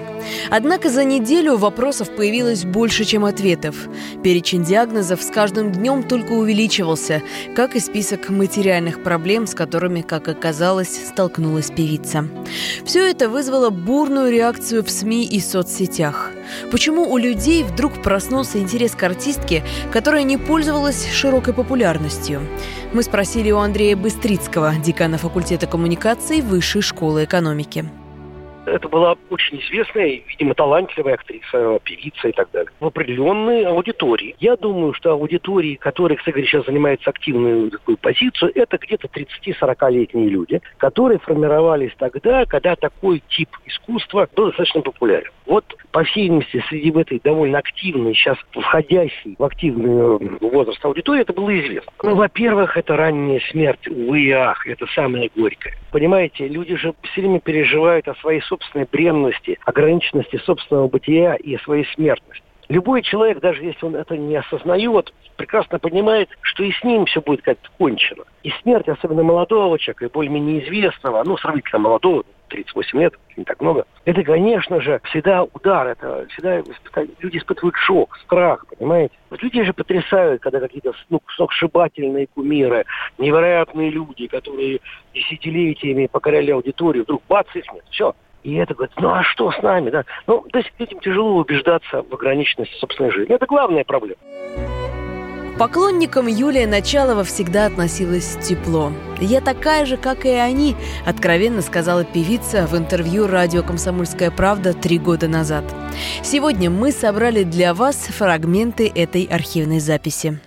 Однако 0.50 0.90
за 0.90 1.06
неделю 1.06 1.56
вопросов 1.56 2.14
появилось 2.14 2.66
больше, 2.66 3.06
чем 3.06 3.24
ответов. 3.24 3.88
Перечень 4.22 4.66
диагнозов 4.66 5.22
с 5.22 5.28
каждым 5.28 5.72
днем 5.72 6.04
только 6.04 6.34
увеличивался, 6.34 7.22
как 7.56 7.78
и 7.78 7.80
список 7.80 8.30
материальных 8.30 9.02
проблем, 9.02 9.48
с 9.48 9.56
которыми, 9.56 10.02
как 10.02 10.28
оказалось, 10.28 11.08
столкнулась 11.08 11.72
певица. 11.72 12.28
Все 12.84 13.10
это 13.10 13.30
вызвало 13.30 13.70
бурную 13.70 14.30
реакцию 14.30 14.84
в 14.84 14.90
СМИ 14.90 15.26
и 15.26 15.40
соцсетях. 15.40 16.32
Почему 16.72 17.12
у 17.12 17.18
людей 17.18 17.64
вдруг 17.64 18.02
проснулся 18.02 18.60
интерес 18.60 18.96
к 18.96 19.04
артистке, 19.04 19.64
которая 19.92 20.24
не 20.24 20.38
пользовалась 20.38 21.12
широкой 21.12 21.54
популярностью? 21.54 22.42
Мы 22.94 23.04
спросили 23.04 23.52
у 23.52 23.58
Андрея 23.58 23.96
Быстрицкого, 23.96 24.74
декана 24.76 25.18
факультета 25.18 25.68
коммуникаций 25.68 26.42
Высшей 26.42 26.82
школы 26.82 27.24
экономики. 27.24 27.86
Это 28.66 28.88
была 28.88 29.16
очень 29.30 29.60
известная, 29.60 30.22
видимо, 30.28 30.54
талантливая 30.54 31.16
актриса, 31.16 31.80
певица 31.84 32.28
и 32.28 32.32
так 32.32 32.50
далее. 32.52 32.72
В 32.80 32.86
определенной 32.86 33.66
аудитории. 33.66 34.36
Я 34.40 34.56
думаю, 34.56 34.94
что 34.94 35.12
аудитории, 35.12 35.76
которые, 35.76 36.18
кстати 36.18 36.36
говоря, 36.36 36.48
сейчас 36.48 36.66
занимаются 36.66 37.10
активную 37.10 37.72
такую 37.72 37.98
позицию, 37.98 38.52
это 38.54 38.78
где-то 38.78 39.08
30-40-летние 39.08 40.30
люди, 40.30 40.62
которые 40.78 41.20
формировались 41.20 41.92
тогда, 41.98 42.46
когда 42.46 42.76
такой 42.76 43.24
тип 43.30 43.50
искусства 43.66 44.30
был 44.36 44.48
достаточно 44.48 44.82
популярен. 44.82 45.32
Вот, 45.52 45.66
по 45.92 46.06
всей 46.06 46.30
видимости, 46.30 46.64
среди 46.70 46.98
этой 46.98 47.20
довольно 47.22 47.58
активной, 47.58 48.14
сейчас 48.14 48.38
входящей 48.52 49.36
в 49.38 49.44
активный 49.44 50.16
э, 50.16 50.38
возраст 50.40 50.80
аудитории, 50.86 51.24
это 51.24 51.34
было 51.34 51.60
известно. 51.60 51.92
Ну, 52.04 52.16
во-первых, 52.16 52.78
это 52.78 52.96
ранняя 52.96 53.42
смерть, 53.52 53.86
увы 53.90 54.22
и 54.22 54.32
ах, 54.32 54.66
это 54.66 54.86
самое 54.96 55.30
горькое. 55.36 55.76
Понимаете, 55.92 56.48
люди 56.48 56.78
же 56.78 56.94
все 57.02 57.20
время 57.20 57.42
переживают 57.42 58.08
о 58.08 58.16
своей 58.16 58.40
собственной 58.44 58.88
бренности, 58.90 59.60
ограниченности 59.66 60.38
собственного 60.38 60.88
бытия 60.88 61.36
и 61.36 61.56
о 61.56 61.60
своей 61.60 61.86
смертности. 61.96 62.46
Любой 62.72 63.02
человек, 63.02 63.42
даже 63.42 63.66
если 63.66 63.86
он 63.86 63.98
это 63.98 64.16
не 64.16 64.34
осознает, 64.34 65.14
прекрасно 65.36 65.78
понимает, 65.78 66.30
что 66.40 66.64
и 66.64 66.72
с 66.72 66.82
ним 66.86 67.06
все 67.06 67.20
будет 67.20 67.42
как-то 67.42 67.70
кончено. 67.78 68.24
И 68.44 68.52
смерть, 68.62 68.88
особенно 68.88 69.24
молодого 69.24 69.78
человека, 69.78 70.06
и 70.06 70.10
более-менее 70.10 70.64
известного, 70.64 71.22
ну, 71.26 71.36
сравнительно 71.36 71.80
молодого, 71.80 72.24
38 72.48 73.00
лет, 73.00 73.14
не 73.36 73.44
так 73.44 73.60
много, 73.60 73.86
это, 74.06 74.24
конечно 74.24 74.80
же, 74.80 75.02
всегда 75.04 75.44
удар, 75.44 75.86
это 75.86 76.26
всегда 76.30 76.62
люди 77.20 77.40
испытывают 77.40 77.76
шок, 77.76 78.18
страх, 78.24 78.66
понимаете? 78.78 79.16
Вот 79.30 79.44
люди 79.44 79.64
же 79.64 79.74
потрясают, 79.74 80.42
когда 80.42 80.62
какие-то 80.62 80.94
ну, 81.10 81.22
сногсшибательные 81.36 82.28
кумиры, 82.28 82.86
невероятные 83.18 83.90
люди, 83.90 84.28
которые 84.28 84.80
десятилетиями 85.14 86.08
покоряли 86.08 86.52
аудиторию, 86.52 87.04
вдруг 87.04 87.22
бац, 87.28 87.48
их 87.54 87.66
нет, 87.74 87.84
все. 87.90 88.16
И 88.44 88.56
это 88.56 88.74
говорит, 88.74 88.94
ну 88.98 89.10
а 89.10 89.24
что 89.24 89.52
с 89.52 89.62
нами, 89.62 89.90
да? 89.90 90.06
Ну, 90.28 90.46
то 90.52 90.60
есть 90.60 90.72
людям 90.80 91.00
тяжело 91.00 91.38
убеждаться 91.38 92.04
в 92.04 92.14
ограниченности 92.14 92.76
собственной 92.78 93.12
жизни. 93.12 93.36
Это 93.36 93.46
главная 93.46 93.84
проблема. 93.84 94.18
Поклонникам 95.60 96.26
Юлия 96.26 96.66
Началова 96.66 97.24
всегда 97.24 97.68
относилась 97.68 98.36
тепло. 98.38 98.92
«Я 99.20 99.42
такая 99.42 99.86
же, 99.86 99.96
как 99.96 100.26
и 100.26 100.30
они»,– 100.30 100.76
откровенно 101.06 101.62
сказала 101.62 102.04
певица 102.04 102.66
в 102.66 102.76
интервью 102.76 103.28
радио 103.28 103.62
«Комсомольская 103.62 104.32
правда» 104.32 104.74
три 104.74 104.98
года 104.98 105.28
назад. 105.28 105.64
Сегодня 106.24 106.72
мы 106.72 106.92
собрали 106.92 107.44
для 107.44 107.76
вас 107.76 107.96
фрагменты 107.96 108.92
этой 108.96 109.26
архивной 109.26 109.80
записи. 109.80 110.40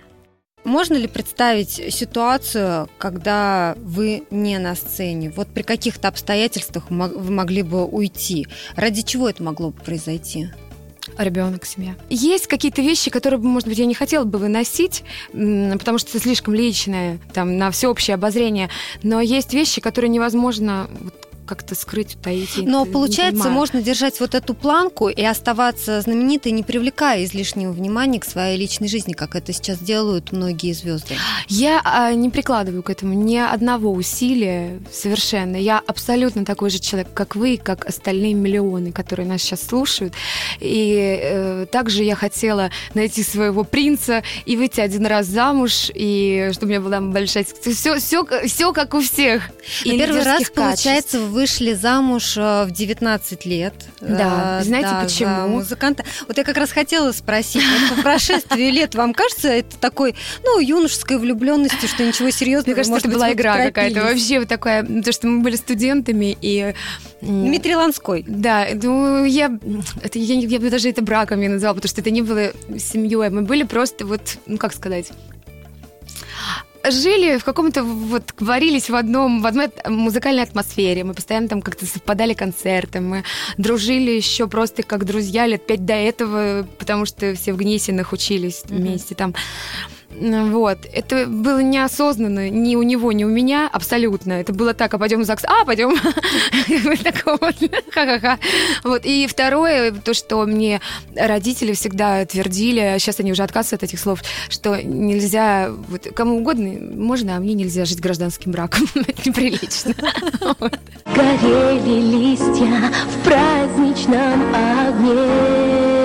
Можно 0.65 0.95
ли 0.95 1.07
представить 1.07 1.93
ситуацию, 1.93 2.89
когда 2.97 3.75
вы 3.77 4.23
не 4.31 4.57
на 4.57 4.75
сцене? 4.75 5.31
Вот 5.33 5.47
при 5.47 5.61
каких-то 5.61 6.07
обстоятельствах 6.07 6.89
вы 6.89 7.31
могли 7.31 7.61
бы 7.61 7.85
уйти? 7.85 8.47
Ради 8.75 9.03
чего 9.03 9.29
это 9.29 9.43
могло 9.43 9.69
бы 9.69 9.79
произойти? 9.79 10.49
Ребенок, 11.19 11.65
семья. 11.65 11.95
Есть 12.09 12.47
какие-то 12.47 12.81
вещи, 12.81 13.11
которые, 13.11 13.39
может 13.39 13.69
быть, 13.69 13.77
я 13.77 13.85
не 13.85 13.93
хотела 13.93 14.23
бы 14.23 14.39
выносить, 14.39 15.03
потому 15.31 15.99
что 15.99 16.09
это 16.09 16.19
слишком 16.19 16.55
личное, 16.55 17.19
там, 17.31 17.57
на 17.59 17.69
всеобщее 17.69 18.15
обозрение. 18.15 18.69
Но 19.03 19.21
есть 19.21 19.53
вещи, 19.53 19.81
которые 19.81 20.09
невозможно 20.09 20.89
вот 20.99 21.13
как-то 21.45 21.75
скрыть, 21.75 22.15
утаить. 22.15 22.57
Но 22.57 22.85
получается, 22.85 23.43
понимаю. 23.43 23.53
можно 23.53 23.81
держать 23.81 24.19
вот 24.19 24.35
эту 24.35 24.53
планку 24.53 25.09
и 25.09 25.23
оставаться 25.23 26.01
знаменитой, 26.01 26.51
не 26.51 26.63
привлекая 26.63 27.23
излишнего 27.25 27.71
внимания 27.71 28.19
к 28.19 28.25
своей 28.25 28.57
личной 28.57 28.87
жизни, 28.87 29.13
как 29.13 29.35
это 29.35 29.53
сейчас 29.53 29.79
делают 29.79 30.31
многие 30.31 30.73
звезды. 30.73 31.15
Я 31.47 31.81
а, 31.83 32.13
не 32.13 32.29
прикладываю 32.29 32.83
к 32.83 32.89
этому 32.89 33.13
ни 33.13 33.37
одного 33.37 33.91
усилия 33.91 34.79
совершенно. 34.91 35.55
Я 35.55 35.81
абсолютно 35.85 36.45
такой 36.45 36.69
же 36.69 36.79
человек, 36.79 37.09
как 37.13 37.35
вы, 37.35 37.57
как 37.57 37.85
остальные 37.85 38.33
миллионы, 38.33 38.91
которые 38.91 39.27
нас 39.27 39.41
сейчас 39.41 39.63
слушают. 39.63 40.13
И 40.59 41.19
э, 41.21 41.65
также 41.71 42.03
я 42.03 42.15
хотела 42.15 42.71
найти 42.93 43.23
своего 43.23 43.63
принца 43.63 44.23
и 44.45 44.57
выйти 44.57 44.81
один 44.81 45.05
раз 45.05 45.27
замуж, 45.27 45.91
и 45.93 46.49
чтобы 46.53 46.67
у 46.67 46.69
меня 46.69 46.81
была 46.81 47.01
большая... 47.01 47.45
Все, 47.45 47.97
все, 47.99 48.25
все 48.45 48.73
как 48.73 48.93
у 48.93 49.01
всех. 49.01 49.49
И 49.83 49.97
первый 49.97 50.23
раз, 50.23 50.37
качеств. 50.37 50.53
получается, 50.53 51.19
вышли 51.35 51.73
замуж 51.73 52.37
э, 52.37 52.63
в 52.63 52.71
19 52.71 53.45
лет. 53.45 53.73
Да, 53.99 54.59
Э, 54.61 54.63
знаете 54.63 54.89
да, 54.89 55.03
почему? 55.03 55.47
музыканта. 55.49 56.05
Вот 56.27 56.37
я 56.37 56.45
как 56.45 56.55
раз 56.55 56.71
хотела 56.71 57.11
спросить, 57.11 57.61
вот 57.61 57.97
по 57.97 58.01
прошествии 58.03 58.71
лет 58.71 58.95
вам 58.95 59.13
кажется 59.13 59.49
это 59.49 59.77
такой, 59.77 60.15
ну, 60.43 60.59
юношеской 60.59 61.17
влюбленности, 61.17 61.87
что 61.87 62.05
ничего 62.05 62.29
серьезного? 62.29 62.67
Мне 62.67 62.75
кажется, 62.75 62.91
может 62.91 63.05
это 63.05 63.09
быть, 63.09 63.17
была 63.17 63.33
игра 63.33 63.57
какая-то. 63.65 64.01
Вообще 64.01 64.39
вот 64.39 64.47
такая, 64.47 64.83
то, 64.85 65.11
что 65.11 65.27
мы 65.27 65.43
были 65.43 65.57
студентами, 65.57 66.37
и... 66.41 66.73
Дмитрий 67.21 67.75
Ланской. 67.75 68.23
Да, 68.27 68.67
ну, 68.73 69.25
я, 69.25 69.51
это, 70.01 70.17
я, 70.19 70.35
я 70.35 70.59
бы 70.59 70.69
даже 70.69 70.89
это 70.89 71.01
браком 71.01 71.41
не 71.41 71.49
назвала, 71.49 71.75
потому 71.75 71.89
что 71.89 72.01
это 72.01 72.11
не 72.11 72.21
было 72.21 72.51
семьей. 72.77 73.29
Мы 73.29 73.41
были 73.41 73.63
просто 73.63 74.05
вот, 74.05 74.37
ну, 74.45 74.57
как 74.57 74.73
сказать, 74.73 75.11
жили 76.91 77.37
в 77.37 77.43
каком-то 77.43 77.83
вот 77.83 78.33
варились 78.39 78.89
в 78.89 78.95
одном 78.95 79.41
в 79.41 79.45
одной 79.45 79.69
музыкальной 79.87 80.43
атмосфере. 80.43 81.03
Мы 81.03 81.13
постоянно 81.13 81.47
там 81.47 81.61
как-то 81.61 81.85
совпадали 81.85 82.33
концерты. 82.33 83.01
Мы 83.01 83.23
дружили 83.57 84.11
еще 84.11 84.47
просто 84.47 84.83
как 84.83 85.05
друзья 85.05 85.45
лет 85.47 85.65
пять 85.65 85.85
до 85.85 85.93
этого 85.93 86.67
потому 86.77 87.05
что 87.05 87.33
все 87.35 87.53
в 87.53 87.57
Гнесинах 87.57 88.13
учились 88.13 88.63
вместе 88.65 89.15
там 89.15 89.33
вот. 90.19 90.79
Это 90.91 91.25
было 91.27 91.59
неосознанно 91.59 92.49
ни 92.49 92.75
у 92.75 92.83
него, 92.83 93.11
ни 93.11 93.23
у 93.23 93.29
меня 93.29 93.69
абсолютно. 93.71 94.33
Это 94.33 94.53
было 94.53 94.73
так, 94.73 94.93
а 94.93 94.97
пойдем 94.97 95.21
в 95.21 95.25
ЗАГС, 95.25 95.45
а, 95.45 95.65
пойдем. 95.65 95.95
Вот. 97.25 97.55
Ха-ха-ха. 97.91 98.39
Вот. 98.83 99.05
И 99.05 99.27
второе, 99.27 99.91
то, 99.91 100.13
что 100.13 100.45
мне 100.45 100.81
родители 101.15 101.73
всегда 101.73 102.25
твердили, 102.25 102.79
а 102.79 102.99
сейчас 102.99 103.19
они 103.19 103.31
уже 103.31 103.43
отказываются 103.43 103.75
от 103.75 103.83
этих 103.83 103.99
слов, 103.99 104.21
что 104.49 104.81
нельзя, 104.81 105.71
вот, 105.89 106.07
кому 106.15 106.37
угодно 106.37 106.77
можно, 106.95 107.37
а 107.37 107.39
мне 107.39 107.53
нельзя 107.53 107.85
жить 107.85 107.99
гражданским 107.99 108.51
браком. 108.51 108.87
Это 108.95 109.29
неприлично. 109.29 109.93
Горели 111.15 112.01
листья 112.01 112.91
в 113.09 113.23
праздничном 113.23 114.55
огне 114.55 116.04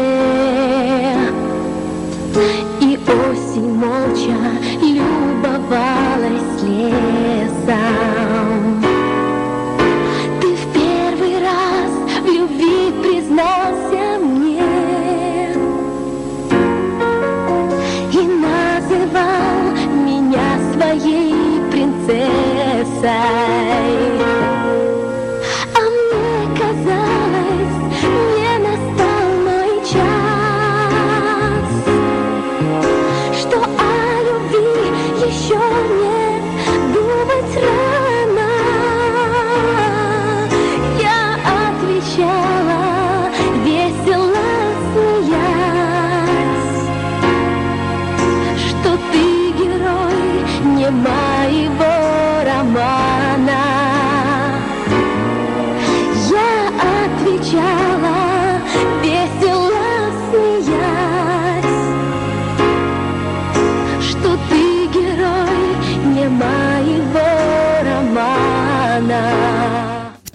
любовалась 5.71 6.63
Ты 10.41 10.49
в 10.57 10.73
первый 10.73 11.39
раз 11.41 11.91
в 12.23 12.27
любви 12.27 12.93
признался 13.03 14.19
мне 14.21 14.63
И 18.13 18.23
называл 18.27 19.61
меня 20.05 20.59
своей 20.75 21.61
принцессой 21.71 23.60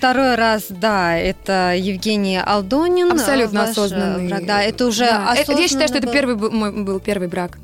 Второй 0.06 0.36
раз, 0.36 0.65
да, 0.70 1.18
это 1.18 1.74
Евгений 1.76 2.38
Алдонин. 2.39 3.12
Абсолютно 3.12 3.62
ваш, 3.62 3.70
осознанный. 3.72 4.28
брак. 4.30 4.46
Да, 4.46 4.62
это 4.62 4.86
уже 4.86 5.06
Да. 5.08 5.34
Э, 5.36 5.38
Я 5.39 5.44
считаю, 5.46 5.68
что 5.68 5.78
это 5.80 5.84
осознанно 5.86 6.12
первый 6.13 6.36
был- 6.36 6.52
мой 6.52 6.72
был 6.84 7.00
первый 7.00 7.28
брак. 7.28 7.58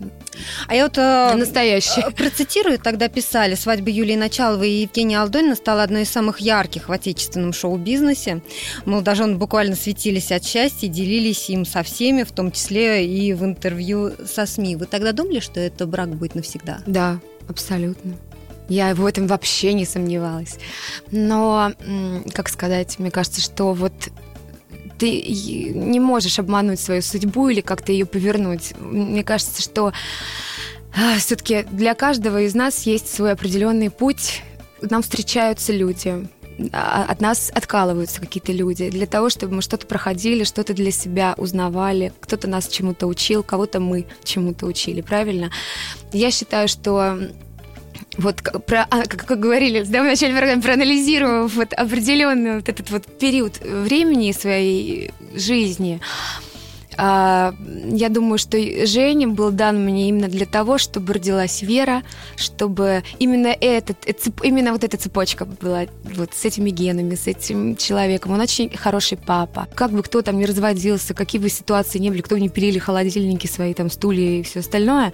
А 0.67 0.73
я 0.73 0.86
вот 0.86 0.97
э, 0.97 1.36
Настоящий. 1.36 2.01
процитирую, 2.17 2.80
тогда 2.80 3.10
писали, 3.10 3.54
свадьба 3.54 3.91
Юлии 3.91 4.15
Началовой 4.15 4.71
и 4.71 4.82
Евгения 4.82 5.19
Алдонина 5.19 5.54
стала 5.56 5.84
одной 5.84 6.01
из 6.01 6.10
самых 6.10 6.39
ярких 6.39 6.89
в 6.89 6.91
отечественном 6.91 7.54
шоу-бизнесе. 7.54 8.41
Молодожены 8.86 9.36
буквально 9.36 9.75
светились 9.75 10.32
от 10.32 10.43
счастья, 10.43 10.88
делились 10.88 11.47
им 11.51 11.63
со 11.63 11.84
всеми, 11.84 12.23
в 12.23 12.32
том 12.32 12.51
числе 12.51 13.06
и 13.06 13.34
в 13.34 13.45
интервью 13.45 14.13
со 14.25 14.47
СМИ. 14.47 14.77
Вы 14.77 14.88
тогда 14.88 15.12
думали, 15.12 15.41
что 15.41 15.60
это 15.60 15.86
брак 15.86 16.10
будет 16.10 16.34
навсегда? 16.34 16.80
Да, 16.88 17.19
абсолютно. 17.47 18.13
Я 18.71 18.95
в 18.95 19.05
этом 19.05 19.27
вообще 19.27 19.73
не 19.73 19.84
сомневалась. 19.84 20.57
Но, 21.12 21.73
как 22.34 22.47
сказать, 22.47 22.99
мне 22.99 23.12
кажется, 23.12 23.41
что 23.41 23.73
вот 23.73 23.91
ты 24.97 25.21
не 25.75 25.99
можешь 25.99 26.39
обмануть 26.39 26.79
свою 26.79 27.01
судьбу 27.01 27.49
или 27.49 27.60
как-то 27.60 27.91
ее 27.91 28.05
повернуть. 28.05 28.73
Мне 28.79 29.25
кажется, 29.25 29.62
что 29.62 29.91
все-таки 31.17 31.65
для 31.69 31.95
каждого 31.95 32.43
из 32.43 32.55
нас 32.55 32.84
есть 32.84 33.13
свой 33.13 33.34
определенный 33.34 33.89
путь. 33.89 34.41
Нам 34.81 35.01
встречаются 35.01 35.73
люди, 35.73 36.29
а- 36.71 37.07
от 37.10 37.19
нас 37.19 37.51
откалываются 37.53 38.21
какие-то 38.21 38.53
люди 38.53 38.89
для 38.89 39.05
того, 39.05 39.29
чтобы 39.29 39.55
мы 39.55 39.62
что-то 39.62 39.86
проходили, 39.86 40.45
что-то 40.45 40.73
для 40.73 40.91
себя 40.91 41.36
узнавали, 41.38 42.13
кто-то 42.21 42.47
нас 42.47 42.69
чему-то 42.69 43.07
учил, 43.07 43.43
кого-то 43.43 43.81
мы 43.81 44.05
чему-то 44.23 44.65
учили, 44.65 45.01
правильно? 45.01 45.51
Я 46.13 46.31
считаю, 46.31 46.69
что 46.69 47.19
вот 48.21 48.41
как, 48.41 48.63
про, 48.65 48.88
а, 48.89 49.05
как, 49.05 49.25
как 49.25 49.39
говорили 49.39 49.84
да, 49.84 50.01
в 50.01 50.05
начале 50.05 50.34
программы, 50.34 50.62
проанализировав 50.62 51.53
вот 51.53 51.73
определенный 51.73 52.55
вот 52.55 52.69
этот 52.69 52.89
вот 52.89 53.05
период 53.19 53.60
времени 53.60 54.31
своей 54.31 55.12
жизни, 55.36 55.99
я 57.01 58.09
думаю, 58.09 58.37
что 58.37 58.57
Женя 58.85 59.27
был 59.27 59.49
дан 59.49 59.83
мне 59.83 60.09
именно 60.09 60.27
для 60.27 60.45
того, 60.45 60.77
чтобы 60.77 61.13
родилась 61.13 61.63
вера, 61.63 62.03
чтобы 62.35 63.03
именно 63.17 63.47
этот, 63.47 63.97
э, 64.07 64.13
именно 64.43 64.71
вот 64.71 64.83
эта 64.83 64.97
цепочка 64.97 65.45
была 65.45 65.85
вот 66.03 66.35
с 66.35 66.45
этими 66.45 66.69
генами, 66.69 67.15
с 67.15 67.25
этим 67.25 67.75
человеком. 67.75 68.33
Он 68.33 68.41
очень 68.41 68.69
хороший 68.77 69.17
папа. 69.17 69.67
Как 69.73 69.91
бы 69.91 70.03
кто 70.03 70.21
там 70.21 70.37
ни 70.37 70.45
разводился, 70.45 71.15
какие 71.15 71.41
бы 71.41 71.49
ситуации 71.49 71.97
не 71.97 72.11
были, 72.11 72.21
кто 72.21 72.35
бы 72.35 72.41
не 72.41 72.49
пилили 72.49 72.77
холодильники 72.77 73.47
свои, 73.47 73.73
там 73.73 73.89
стулья 73.89 74.39
и 74.39 74.43
все 74.43 74.59
остальное, 74.59 75.11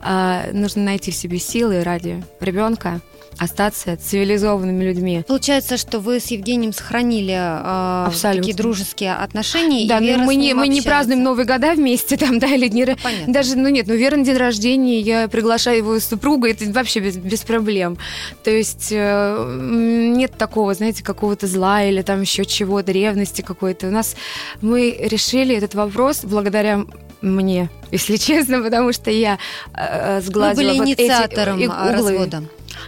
а, 0.00 0.46
нужно 0.52 0.82
найти 0.82 1.12
в 1.12 1.14
себе 1.14 1.38
силы 1.38 1.84
ради 1.84 2.24
ребенка 2.40 3.00
остаться 3.38 3.96
цивилизованными 3.96 4.84
людьми. 4.84 5.24
Получается, 5.26 5.76
что 5.76 5.98
вы 5.98 6.20
с 6.20 6.26
Евгением 6.26 6.72
сохранили 6.72 7.32
э, 7.32 8.06
Абсолютно. 8.06 8.42
такие 8.42 8.56
дружеские 8.56 9.14
отношения. 9.14 9.88
Да, 9.88 9.98
и 9.98 10.00
ну 10.00 10.06
Вера 10.06 10.18
мы 10.20 10.34
не, 10.34 10.54
мы 10.54 10.68
не 10.68 10.80
общается. 10.80 10.88
празднуем 10.88 11.22
Новый 11.22 11.44
года 11.44 11.72
вместе, 11.74 12.16
там, 12.18 12.38
да, 12.38 12.48
или 12.48 12.68
дни 12.68 12.84
Понятно. 13.02 13.32
Даже, 13.32 13.56
ну 13.56 13.68
нет, 13.68 13.86
ну 13.86 13.94
Вера 13.94 14.16
на 14.16 14.24
день 14.24 14.36
рождения, 14.36 15.00
я 15.00 15.28
приглашаю 15.28 15.78
его 15.78 16.00
супруга, 16.00 16.50
это 16.50 16.70
вообще 16.72 17.00
без, 17.00 17.16
без 17.16 17.40
проблем. 17.40 17.98
То 18.42 18.50
есть 18.50 18.88
э, 18.90 19.58
нет 19.58 20.32
такого, 20.36 20.74
знаете, 20.74 21.02
какого-то 21.02 21.46
зла 21.46 21.82
или 21.82 22.02
там 22.02 22.20
еще 22.20 22.44
чего-то, 22.44 22.92
ревности 22.92 23.42
какой-то. 23.42 23.88
У 23.88 23.90
нас 23.90 24.16
мы 24.60 24.96
решили 25.00 25.54
этот 25.56 25.74
вопрос 25.74 26.24
благодаря 26.24 26.84
мне, 27.22 27.70
если 27.90 28.16
честно, 28.18 28.62
потому 28.62 28.92
что 28.92 29.10
я 29.10 29.38
э, 29.74 30.16
Вы 30.16 30.22
сгладила 30.22 30.68
были 30.68 30.78
вот 30.78 30.88
эти, 30.88 31.02
инициатором 31.02 31.60
э, 31.60 31.68
а, 31.70 31.82
углы. 31.82 31.92
развода. 31.92 32.42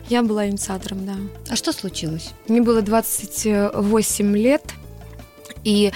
Я 0.09 0.23
была 0.23 0.49
инициатором, 0.49 1.07
да. 1.07 1.15
А 1.49 1.57
что 1.57 1.73
случилось? 1.73 2.31
Мне 2.49 2.63
было 2.63 2.83
28 2.83 4.37
лет, 4.37 4.63
и 5.65 5.93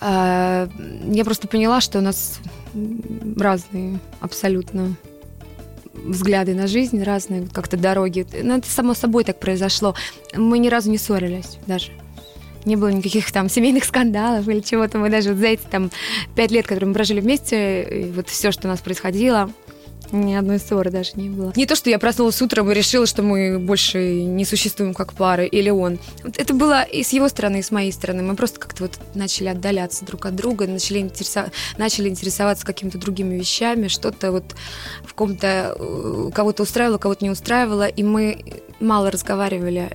э, 0.00 0.68
я 1.12 1.24
просто 1.24 1.48
поняла, 1.48 1.80
что 1.80 1.98
у 1.98 2.02
нас 2.02 2.38
разные 3.36 3.98
абсолютно 4.20 4.96
взгляды 5.92 6.54
на 6.54 6.66
жизнь, 6.66 7.02
разные 7.02 7.46
как-то 7.52 7.76
дороги. 7.76 8.26
Ну, 8.42 8.58
это 8.58 8.68
само 8.68 8.94
собой 8.94 9.24
так 9.24 9.38
произошло. 9.38 9.94
Мы 10.34 10.58
ни 10.58 10.68
разу 10.68 10.90
не 10.90 10.98
ссорились 10.98 11.58
даже. 11.66 11.90
Не 12.64 12.76
было 12.76 12.88
никаких 12.88 13.32
там 13.32 13.48
семейных 13.48 13.84
скандалов 13.84 14.46
или 14.48 14.60
чего-то. 14.60 14.98
Мы 14.98 15.10
даже 15.10 15.30
вот 15.30 15.38
за 15.38 15.46
эти 15.48 15.62
там 15.62 15.90
пять 16.34 16.50
лет, 16.50 16.66
которые 16.66 16.88
мы 16.88 16.94
прожили 16.94 17.20
вместе, 17.20 17.82
и 17.82 18.10
вот 18.10 18.28
все, 18.28 18.52
что 18.52 18.68
у 18.68 18.70
нас 18.70 18.80
происходило, 18.80 19.50
ни 20.12 20.34
одной 20.34 20.58
ссоры 20.58 20.90
даже 20.90 21.12
не 21.14 21.28
было. 21.28 21.52
Не 21.56 21.66
то, 21.66 21.74
что 21.74 21.90
я 21.90 21.98
проснулась 21.98 22.40
утром 22.42 22.70
и 22.70 22.74
решила, 22.74 23.06
что 23.06 23.22
мы 23.22 23.58
больше 23.58 24.24
не 24.24 24.44
существуем 24.44 24.94
как 24.94 25.12
пара, 25.12 25.44
или 25.44 25.70
он. 25.70 25.98
Это 26.36 26.54
было 26.54 26.82
и 26.82 27.02
с 27.02 27.12
его 27.12 27.28
стороны, 27.28 27.58
и 27.58 27.62
с 27.62 27.70
моей 27.70 27.92
стороны. 27.92 28.22
Мы 28.22 28.36
просто 28.36 28.58
как-то 28.60 28.84
вот 28.84 28.98
начали 29.14 29.48
отдаляться 29.48 30.04
друг 30.04 30.26
от 30.26 30.34
друга, 30.34 30.66
начали, 30.66 31.00
интересо- 31.00 31.50
начали 31.78 32.08
интересоваться 32.08 32.66
какими-то 32.66 32.98
другими 32.98 33.36
вещами, 33.36 33.88
что-то 33.88 34.32
вот 34.32 34.54
в 35.04 35.14
ком-то 35.14 35.76
э, 35.78 36.30
кого-то 36.34 36.62
устраивало, 36.62 36.98
кого-то 36.98 37.24
не 37.24 37.30
устраивало, 37.30 37.86
и 37.86 38.02
мы 38.02 38.62
мало 38.80 39.10
разговаривали, 39.10 39.90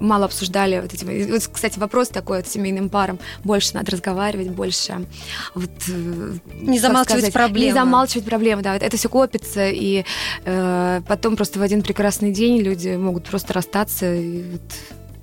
мало 0.00 0.26
обсуждали 0.26 0.80
вот 0.80 0.92
эти... 0.92 1.04
Вот, 1.04 1.48
кстати, 1.52 1.78
вопрос 1.78 2.08
такой 2.08 2.38
вот 2.38 2.48
семейным 2.48 2.88
парам. 2.88 3.18
Больше 3.44 3.74
надо 3.74 3.92
разговаривать, 3.92 4.50
больше 4.50 5.06
вот... 5.54 5.70
э, 5.88 6.32
Не 6.54 6.78
замалчивать 6.78 7.18
сказать, 7.18 7.32
проблемы. 7.32 7.66
Не 7.66 7.72
замалчивать 7.72 8.24
проблемы, 8.24 8.62
да. 8.62 8.74
вот 8.74 8.82
Это 8.82 8.96
все 8.96 9.08
копится, 9.08 9.68
и 9.68 10.04
э, 10.44 11.00
потом 11.06 11.36
просто 11.36 11.58
в 11.58 11.62
один 11.62 11.82
прекрасный 11.82 12.32
день 12.32 12.60
люди 12.60 12.90
могут 12.96 13.24
просто 13.24 13.52
расстаться 13.54 14.14
и 14.14 14.44
вот 14.52 14.62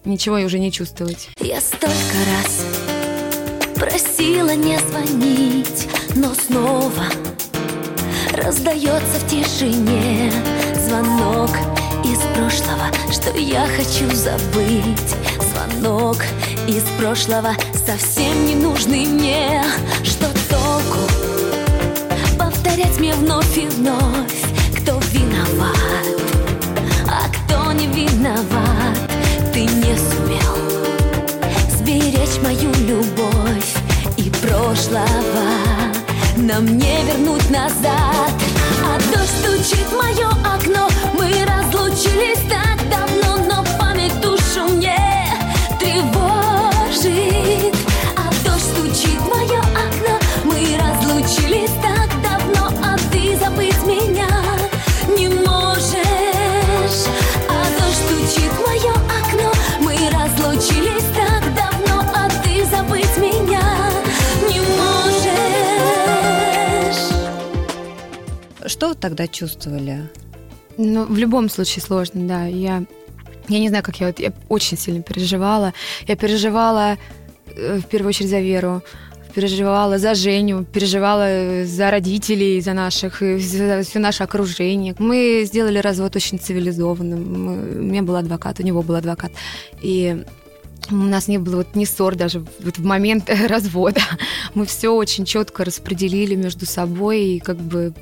ничего 0.05 0.35
уже 0.37 0.59
не 0.59 0.71
чувствовать. 0.71 1.29
Я 1.39 1.61
столько 1.61 1.87
раз 1.87 2.65
просила 3.75 4.55
не 4.55 4.77
звонить, 4.79 5.87
но 6.15 6.33
снова 6.33 7.05
раздается 8.33 9.19
в 9.19 9.27
тишине 9.29 10.31
звонок 10.87 11.51
из 12.03 12.19
прошлого, 12.35 12.87
что 13.11 13.37
я 13.37 13.65
хочу 13.77 14.09
забыть. 14.13 15.15
Звонок 15.51 16.17
из 16.67 16.83
прошлого 16.99 17.55
совсем 17.85 18.45
не 18.45 18.55
нужный 18.55 19.05
мне. 19.05 19.63
Что 20.03 20.27
толку 20.49 20.99
повторять 22.37 22.99
мне 22.99 23.13
вновь 23.15 23.57
и 23.57 23.67
вновь, 23.67 24.43
кто 24.77 24.99
виноват, 25.11 25.73
а 27.07 27.29
кто 27.29 27.71
не 27.71 27.87
виноват. 27.87 28.97
Ты 29.53 29.61
не 29.65 29.95
сумел 29.97 30.57
сберечь 31.77 32.41
мою 32.41 32.71
любовь 32.87 33.75
и 34.17 34.29
прошлого 34.41 35.63
нам 36.37 36.65
не 36.65 37.03
вернуть 37.05 37.49
назад. 37.49 38.31
А 38.83 38.99
дождь 39.11 39.31
стучит 39.39 39.87
в 39.87 39.97
мое 39.97 40.29
окно, 40.43 40.89
мы 41.17 41.31
разлучились 41.83 42.39
так 42.49 42.77
давно, 42.89 43.37
но 43.45 43.63
память 43.77 44.19
душу 44.21 44.63
мне 44.69 44.97
тревожит. 45.79 47.11
А 48.15 48.31
дождь 48.45 48.63
стучит 48.73 49.19
в 49.19 49.27
мое 49.29 49.59
окно, 49.59 50.19
мы 50.45 50.77
разлучились 50.77 51.71
так 51.81 52.09
давно, 52.21 52.69
а 52.83 52.97
ты 53.11 53.37
забыть 53.37 53.83
меня 53.85 54.29
не 55.17 55.27
можешь. 55.27 57.07
А 57.49 57.65
дождь 57.79 58.01
стучит 58.05 58.51
в 58.51 58.61
мое 58.65 58.93
окно, 58.93 59.51
мы 59.81 59.93
разлучились 60.09 61.09
так 61.15 61.43
давно, 61.53 61.95
а 62.15 62.29
ты 62.43 62.65
забыть 62.65 63.17
меня 63.17 63.63
не 64.49 64.59
можешь. 64.59 65.51
Что 68.71 68.93
тогда 68.93 69.27
чувствовали? 69.27 70.09
Ну, 70.77 71.05
в 71.05 71.17
любом 71.17 71.49
случае 71.49 71.83
сложно, 71.83 72.27
да. 72.27 72.45
Я, 72.45 72.83
я 73.47 73.59
не 73.59 73.69
знаю, 73.69 73.83
как 73.83 73.99
я 73.99 74.07
вот... 74.07 74.19
Я 74.19 74.33
очень 74.49 74.77
сильно 74.77 75.01
переживала. 75.01 75.73
Я 76.07 76.15
переживала 76.15 76.97
э, 77.47 77.79
в 77.79 77.85
первую 77.85 78.09
очередь 78.09 78.29
за 78.29 78.39
Веру, 78.39 78.81
переживала 79.33 79.97
за 79.97 80.15
Женю, 80.15 80.63
переживала 80.63 81.25
э, 81.27 81.65
за 81.65 81.91
родителей, 81.91 82.61
за 82.61 82.73
наших, 82.73 83.21
и 83.21 83.37
за 83.39 83.81
все 83.83 83.99
наше 83.99 84.23
окружение. 84.23 84.95
Мы 84.99 85.43
сделали 85.45 85.79
развод 85.79 86.15
очень 86.15 86.39
цивилизованным. 86.39 87.77
У 87.77 87.81
меня 87.81 88.03
был 88.03 88.15
адвокат, 88.15 88.59
у 88.59 88.63
него 88.63 88.81
был 88.81 88.95
адвокат. 88.95 89.31
И 89.81 90.23
у 90.91 90.95
нас 90.95 91.27
не 91.27 91.37
было 91.37 91.57
вот 91.57 91.75
ни 91.75 91.85
ссор 91.85 92.15
даже 92.15 92.45
вот 92.59 92.77
в 92.77 92.85
момент 92.85 93.29
развода. 93.47 94.01
Мы 94.53 94.65
все 94.65 94.89
очень 94.89 95.25
четко 95.25 95.63
распределили 95.63 96.35
между 96.35 96.65
собой, 96.65 97.23
и 97.23 97.39
как 97.39 97.57
бы 97.57 97.93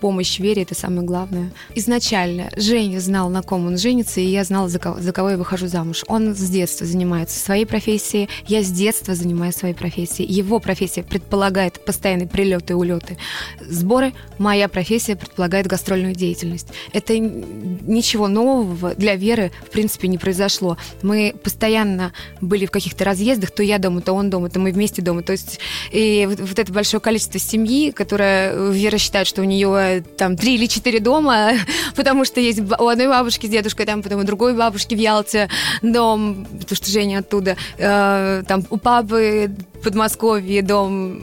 помощь 0.00 0.38
Вере 0.38 0.62
это 0.62 0.74
самое 0.74 1.02
главное. 1.02 1.52
Изначально 1.74 2.50
Женя 2.56 3.00
знал, 3.00 3.30
на 3.30 3.42
ком 3.42 3.66
он 3.66 3.78
женится, 3.78 4.20
и 4.20 4.26
я 4.26 4.44
знала, 4.44 4.68
за 4.68 4.78
кого, 4.78 5.00
за 5.00 5.12
кого 5.12 5.30
я 5.30 5.36
выхожу 5.36 5.66
замуж. 5.66 6.04
Он 6.06 6.34
с 6.34 6.50
детства 6.50 6.86
занимается 6.86 7.38
своей 7.38 7.64
профессией, 7.64 8.28
я 8.46 8.62
с 8.62 8.70
детства 8.70 9.14
занимаюсь 9.14 9.56
своей 9.56 9.74
профессией. 9.74 10.30
Его 10.30 10.60
профессия 10.60 11.02
предполагает 11.02 11.84
постоянные 11.84 12.28
прилеты 12.28 12.74
и 12.74 12.76
улеты. 12.76 13.16
Сборы, 13.60 14.12
моя 14.38 14.68
профессия 14.68 15.16
предполагает 15.16 15.66
гастрольную 15.66 16.14
деятельность. 16.14 16.68
Это 16.92 17.18
ничего 17.18 18.28
нового 18.28 18.94
для 18.94 19.16
Веры, 19.16 19.52
в 19.66 19.70
принципе, 19.70 20.08
не 20.08 20.18
произошло. 20.18 20.76
Мы 21.02 21.34
постоянно 21.42 21.53
были 22.40 22.66
в 22.66 22.70
каких-то 22.70 23.04
разъездах, 23.04 23.50
то 23.50 23.62
я 23.62 23.78
дома, 23.78 24.00
то 24.00 24.12
он 24.12 24.30
дома, 24.30 24.50
то 24.50 24.60
мы 24.60 24.72
вместе 24.72 25.02
дома. 25.02 25.22
То 25.22 25.32
есть 25.32 25.60
и 25.90 26.26
вот, 26.28 26.40
вот 26.40 26.58
это 26.58 26.72
большое 26.72 27.00
количество 27.00 27.38
семьи, 27.38 27.90
которое 27.90 28.52
э, 28.52 28.72
Вера 28.72 28.98
считает, 28.98 29.26
что 29.26 29.42
у 29.42 29.44
нее 29.44 29.68
э, 29.76 30.00
там 30.16 30.36
три 30.36 30.54
или 30.54 30.66
четыре 30.66 31.00
дома, 31.00 31.52
потому 31.96 32.24
что 32.24 32.40
есть 32.40 32.60
у 32.60 32.88
одной 32.88 33.08
бабушки 33.08 33.46
с 33.46 33.50
дедушкой, 33.50 33.86
там 33.86 34.02
потом 34.02 34.20
у 34.20 34.24
другой 34.24 34.54
бабушки 34.54 34.94
в 34.94 34.98
Ялте 34.98 35.48
дом, 35.82 36.46
потому 36.60 36.76
что 36.76 36.90
Женя 36.90 37.18
оттуда, 37.18 37.56
Э, 37.78 38.42
там 38.46 38.64
у 38.70 38.76
папы 38.76 39.50
Подмосковье 39.84 40.62
дом, 40.62 41.18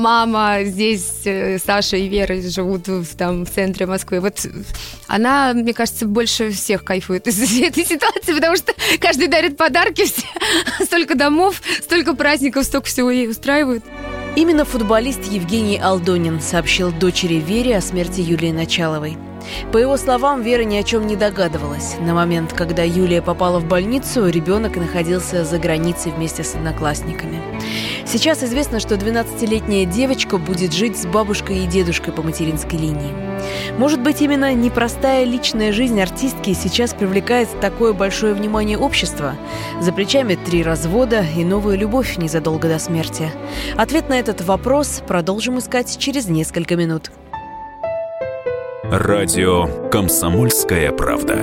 мама 0.00 0.64
здесь, 0.64 1.20
э, 1.24 1.58
Саша 1.58 1.96
и 1.96 2.08
Вера 2.08 2.40
живут 2.40 2.86
там 3.16 3.44
в 3.44 3.50
центре 3.50 3.86
Москвы. 3.86 4.20
Вот 4.20 4.46
она, 5.06 5.52
мне 5.54 5.74
кажется, 5.74 6.06
больше 6.06 6.50
всех 6.50 6.84
кайфует 6.84 7.26
из 7.26 7.38
этой 7.60 7.84
ситуации, 7.84 8.32
потому 8.34 8.56
что 8.56 8.72
каждый 8.98 9.28
дарит 9.28 9.56
подарки, 9.56 10.04
все, 10.04 10.26
столько 10.84 11.14
домов, 11.16 11.60
столько 11.82 12.14
праздников, 12.14 12.64
столько 12.64 12.86
всего 12.86 13.10
ей 13.10 13.28
устраивают. 13.28 13.84
Именно 14.36 14.64
футболист 14.64 15.24
Евгений 15.24 15.78
Алдонин 15.78 16.40
сообщил 16.40 16.92
дочери 16.92 17.34
Вере 17.34 17.76
о 17.76 17.80
смерти 17.80 18.20
Юлии 18.20 18.52
Началовой. 18.52 19.18
По 19.72 19.78
его 19.78 19.96
словам, 19.96 20.42
Вера 20.42 20.62
ни 20.62 20.76
о 20.76 20.82
чем 20.82 21.06
не 21.06 21.16
догадывалась. 21.16 21.96
На 22.00 22.14
момент, 22.14 22.52
когда 22.52 22.82
Юлия 22.82 23.22
попала 23.22 23.58
в 23.58 23.66
больницу, 23.66 24.28
ребенок 24.28 24.76
находился 24.76 25.44
за 25.44 25.58
границей 25.58 26.12
вместе 26.12 26.44
с 26.44 26.54
одноклассниками. 26.54 27.40
Сейчас 28.08 28.42
известно, 28.42 28.80
что 28.80 28.94
12-летняя 28.94 29.84
девочка 29.84 30.38
будет 30.38 30.72
жить 30.72 30.96
с 30.96 31.04
бабушкой 31.04 31.58
и 31.58 31.66
дедушкой 31.66 32.14
по 32.14 32.22
материнской 32.22 32.78
линии. 32.78 33.12
Может 33.76 34.00
быть, 34.00 34.22
именно 34.22 34.54
непростая 34.54 35.24
личная 35.24 35.72
жизнь 35.72 36.00
артистки 36.00 36.54
сейчас 36.54 36.94
привлекает 36.94 37.50
такое 37.60 37.92
большое 37.92 38.32
внимание 38.32 38.78
общества? 38.78 39.34
За 39.82 39.92
плечами 39.92 40.36
три 40.36 40.62
развода 40.62 41.22
и 41.36 41.44
новая 41.44 41.76
любовь 41.76 42.16
незадолго 42.16 42.66
до 42.66 42.78
смерти. 42.78 43.30
Ответ 43.76 44.08
на 44.08 44.18
этот 44.18 44.40
вопрос 44.40 45.02
продолжим 45.06 45.58
искать 45.58 45.98
через 45.98 46.28
несколько 46.28 46.76
минут. 46.76 47.10
Радио 48.84 49.66
«Комсомольская 49.90 50.92
правда». 50.92 51.38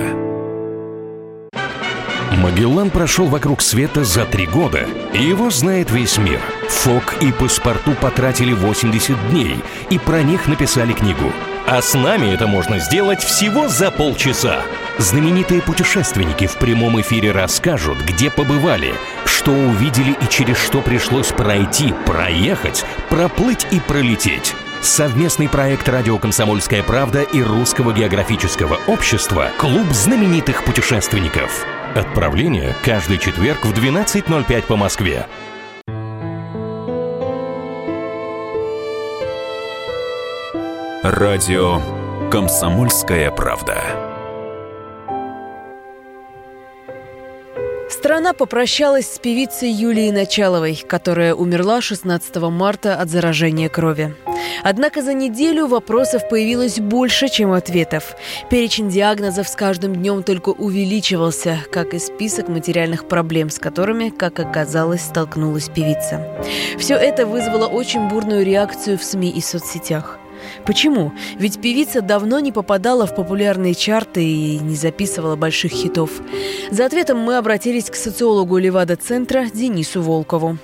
Магеллан 2.36 2.90
прошел 2.90 3.26
вокруг 3.26 3.62
света 3.62 4.04
за 4.04 4.24
три 4.24 4.46
года, 4.46 4.86
и 5.14 5.22
его 5.22 5.50
знает 5.50 5.90
весь 5.90 6.18
мир. 6.18 6.40
Фок 6.68 7.14
и 7.20 7.32
паспорту 7.32 7.92
потратили 7.92 8.52
80 8.52 9.30
дней, 9.30 9.56
и 9.90 9.98
про 9.98 10.22
них 10.22 10.46
написали 10.46 10.92
книгу. 10.92 11.32
А 11.66 11.82
с 11.82 11.94
нами 11.94 12.32
это 12.32 12.46
можно 12.46 12.78
сделать 12.78 13.22
всего 13.22 13.68
за 13.68 13.90
полчаса. 13.90 14.62
Знаменитые 14.98 15.62
путешественники 15.62 16.46
в 16.46 16.56
прямом 16.56 17.00
эфире 17.00 17.32
расскажут, 17.32 17.98
где 17.98 18.30
побывали, 18.30 18.94
что 19.24 19.50
увидели 19.50 20.12
и 20.12 20.28
через 20.28 20.56
что 20.56 20.80
пришлось 20.80 21.28
пройти, 21.28 21.92
проехать, 22.06 22.84
проплыть 23.10 23.66
и 23.72 23.80
пролететь. 23.80 24.54
Совместный 24.80 25.48
проект 25.48 25.88
«Радио 25.88 26.18
Комсомольская 26.18 26.82
правда» 26.82 27.22
и 27.22 27.42
Русского 27.42 27.92
географического 27.92 28.78
общества 28.86 29.50
«Клуб 29.58 29.90
знаменитых 29.92 30.64
путешественников». 30.64 31.66
Отправление 31.94 32.74
каждый 32.84 33.18
четверг 33.18 33.64
в 33.64 33.72
12.05 33.72 34.62
по 34.62 34.76
Москве. 34.76 35.26
Радио 41.08 41.80
«Комсомольская 42.32 43.30
правда». 43.30 43.80
Страна 47.88 48.32
попрощалась 48.32 49.12
с 49.12 49.20
певицей 49.20 49.70
Юлией 49.70 50.10
Началовой, 50.10 50.74
которая 50.74 51.32
умерла 51.36 51.80
16 51.80 52.36
марта 52.50 52.96
от 52.96 53.08
заражения 53.08 53.68
крови. 53.68 54.16
Однако 54.64 55.00
за 55.00 55.14
неделю 55.14 55.68
вопросов 55.68 56.28
появилось 56.28 56.80
больше, 56.80 57.28
чем 57.28 57.52
ответов. 57.52 58.16
Перечень 58.50 58.88
диагнозов 58.88 59.48
с 59.48 59.54
каждым 59.54 59.94
днем 59.94 60.24
только 60.24 60.48
увеличивался, 60.48 61.60
как 61.70 61.94
и 61.94 62.00
список 62.00 62.48
материальных 62.48 63.06
проблем, 63.06 63.50
с 63.50 63.60
которыми, 63.60 64.08
как 64.08 64.40
оказалось, 64.40 65.02
столкнулась 65.02 65.68
певица. 65.68 66.42
Все 66.80 66.96
это 66.96 67.26
вызвало 67.26 67.68
очень 67.68 68.08
бурную 68.08 68.44
реакцию 68.44 68.98
в 68.98 69.04
СМИ 69.04 69.30
и 69.30 69.40
соцсетях. 69.40 70.18
Почему? 70.64 71.12
Ведь 71.38 71.60
певица 71.60 72.02
давно 72.02 72.40
не 72.40 72.52
попадала 72.52 73.06
в 73.06 73.14
популярные 73.14 73.74
чарты 73.74 74.22
и 74.24 74.58
не 74.58 74.74
записывала 74.74 75.36
больших 75.36 75.72
хитов. 75.72 76.10
За 76.70 76.86
ответом 76.86 77.18
мы 77.18 77.36
обратились 77.36 77.90
к 77.90 77.94
социологу 77.94 78.58
Левада-центра 78.58 79.44
Денису 79.52 80.02
Волкову. 80.02 80.56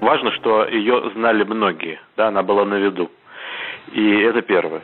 Важно, 0.00 0.32
что 0.32 0.66
ее 0.66 1.10
знали 1.14 1.44
многие, 1.44 1.98
да, 2.16 2.28
она 2.28 2.42
была 2.42 2.64
на 2.64 2.74
виду. 2.74 3.10
И 3.92 4.20
это 4.20 4.42
первое. 4.42 4.82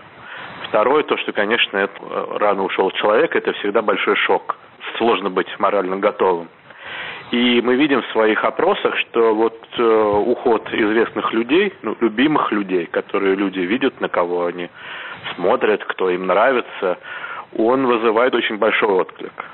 Второе, 0.68 1.02
то, 1.02 1.16
что, 1.18 1.32
конечно, 1.32 1.76
это, 1.76 1.92
э, 2.00 2.36
рано 2.38 2.62
ушел 2.64 2.90
человек, 2.92 3.34
это 3.34 3.52
всегда 3.54 3.82
большой 3.82 4.16
шок. 4.16 4.56
Сложно 4.96 5.28
быть 5.28 5.48
морально 5.58 5.96
готовым. 5.96 6.48
И 7.30 7.60
мы 7.62 7.76
видим 7.76 8.02
в 8.02 8.06
своих 8.06 8.44
опросах, 8.44 8.96
что 8.98 9.34
вот 9.34 9.56
э, 9.78 9.82
уход 9.82 10.68
известных 10.72 11.32
людей, 11.32 11.72
ну, 11.82 11.96
любимых 12.00 12.50
людей, 12.50 12.86
которые 12.86 13.36
люди 13.36 13.60
видят, 13.60 14.00
на 14.00 14.08
кого 14.08 14.46
они 14.46 14.68
смотрят, 15.36 15.84
кто 15.84 16.10
им 16.10 16.26
нравится, 16.26 16.98
он 17.56 17.86
вызывает 17.86 18.34
очень 18.34 18.56
большой 18.56 18.88
отклик. 18.88 19.44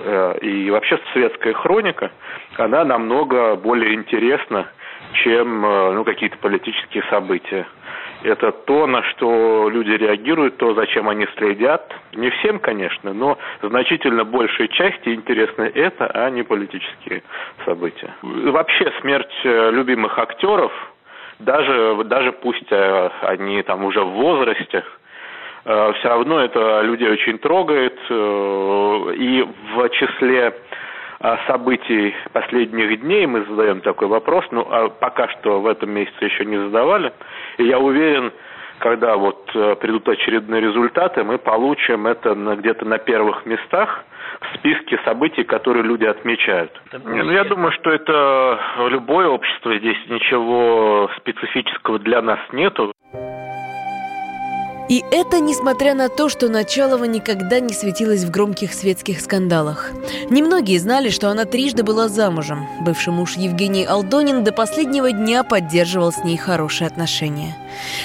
Э, 0.00 0.38
и 0.40 0.70
вообще 0.70 0.98
светская 1.12 1.52
хроника, 1.52 2.10
она 2.56 2.84
намного 2.84 3.54
более 3.56 3.94
интересна, 3.94 4.68
чем 5.12 5.64
э, 5.64 5.92
ну, 5.92 6.04
какие-то 6.04 6.38
политические 6.38 7.02
события. 7.10 7.66
Это 8.22 8.52
то, 8.52 8.86
на 8.86 9.02
что 9.04 9.68
люди 9.70 9.90
реагируют, 9.90 10.58
то, 10.58 10.74
зачем 10.74 11.08
они 11.08 11.26
следят. 11.36 11.94
Не 12.12 12.30
всем, 12.30 12.58
конечно, 12.58 13.12
но 13.12 13.38
значительно 13.62 14.24
большей 14.24 14.68
части 14.68 15.14
интересно 15.14 15.62
это, 15.62 16.06
а 16.06 16.28
не 16.30 16.42
политические 16.42 17.22
события. 17.64 18.14
Вообще 18.22 18.92
смерть 19.00 19.34
э, 19.44 19.70
любимых 19.70 20.18
актеров, 20.18 20.72
даже, 21.38 22.04
даже 22.04 22.32
пусть 22.32 22.70
они 22.70 23.62
там 23.62 23.84
уже 23.84 24.02
в 24.02 24.10
возрасте, 24.10 24.84
Э, 25.64 25.92
все 25.98 26.08
равно 26.08 26.40
это 26.40 26.80
людей 26.82 27.10
очень 27.10 27.38
трогает. 27.38 27.98
Э, 28.08 29.14
и 29.16 29.46
в 29.74 29.88
числе 29.90 30.48
э, 30.48 30.52
событий 31.46 32.14
последних 32.32 33.00
дней 33.02 33.26
мы 33.26 33.44
задаем 33.44 33.80
такой 33.80 34.08
вопрос, 34.08 34.44
ну, 34.50 34.66
а 34.70 34.88
пока 34.88 35.28
что 35.28 35.60
в 35.60 35.66
этом 35.66 35.90
месяце 35.90 36.24
еще 36.24 36.44
не 36.44 36.56
задавали. 36.56 37.12
И 37.58 37.64
я 37.64 37.78
уверен, 37.78 38.32
когда 38.78 39.16
вот 39.16 39.44
придут 39.80 40.08
очередные 40.08 40.62
результаты, 40.62 41.22
мы 41.22 41.36
получим 41.38 42.06
это 42.06 42.34
где-то 42.34 42.86
на 42.86 42.98
первых 42.98 43.44
местах 43.44 44.04
в 44.40 44.58
списке 44.58 44.98
событий, 45.04 45.44
которые 45.44 45.82
люди 45.82 46.06
отмечают. 46.06 46.72
Ну, 47.04 47.30
я 47.30 47.44
думаю, 47.44 47.72
что 47.72 47.90
это 47.90 48.58
любое 48.88 49.28
общество, 49.28 49.76
здесь 49.76 49.98
ничего 50.08 51.10
специфического 51.18 51.98
для 51.98 52.22
нас 52.22 52.38
нету. 52.52 52.92
И 54.90 55.04
это 55.12 55.38
несмотря 55.38 55.94
на 55.94 56.08
то, 56.08 56.28
что 56.28 56.48
Началова 56.48 57.04
никогда 57.04 57.60
не 57.60 57.72
светилась 57.72 58.24
в 58.24 58.30
громких 58.32 58.74
светских 58.74 59.20
скандалах. 59.20 59.92
Немногие 60.30 60.80
знали, 60.80 61.10
что 61.10 61.30
она 61.30 61.44
трижды 61.44 61.84
была 61.84 62.08
замужем. 62.08 62.66
Бывший 62.80 63.12
муж 63.12 63.36
Евгений 63.36 63.84
Алдонин 63.84 64.42
до 64.42 64.50
последнего 64.50 65.12
дня 65.12 65.44
поддерживал 65.44 66.10
с 66.10 66.24
ней 66.24 66.36
хорошие 66.36 66.88
отношения. 66.88 67.56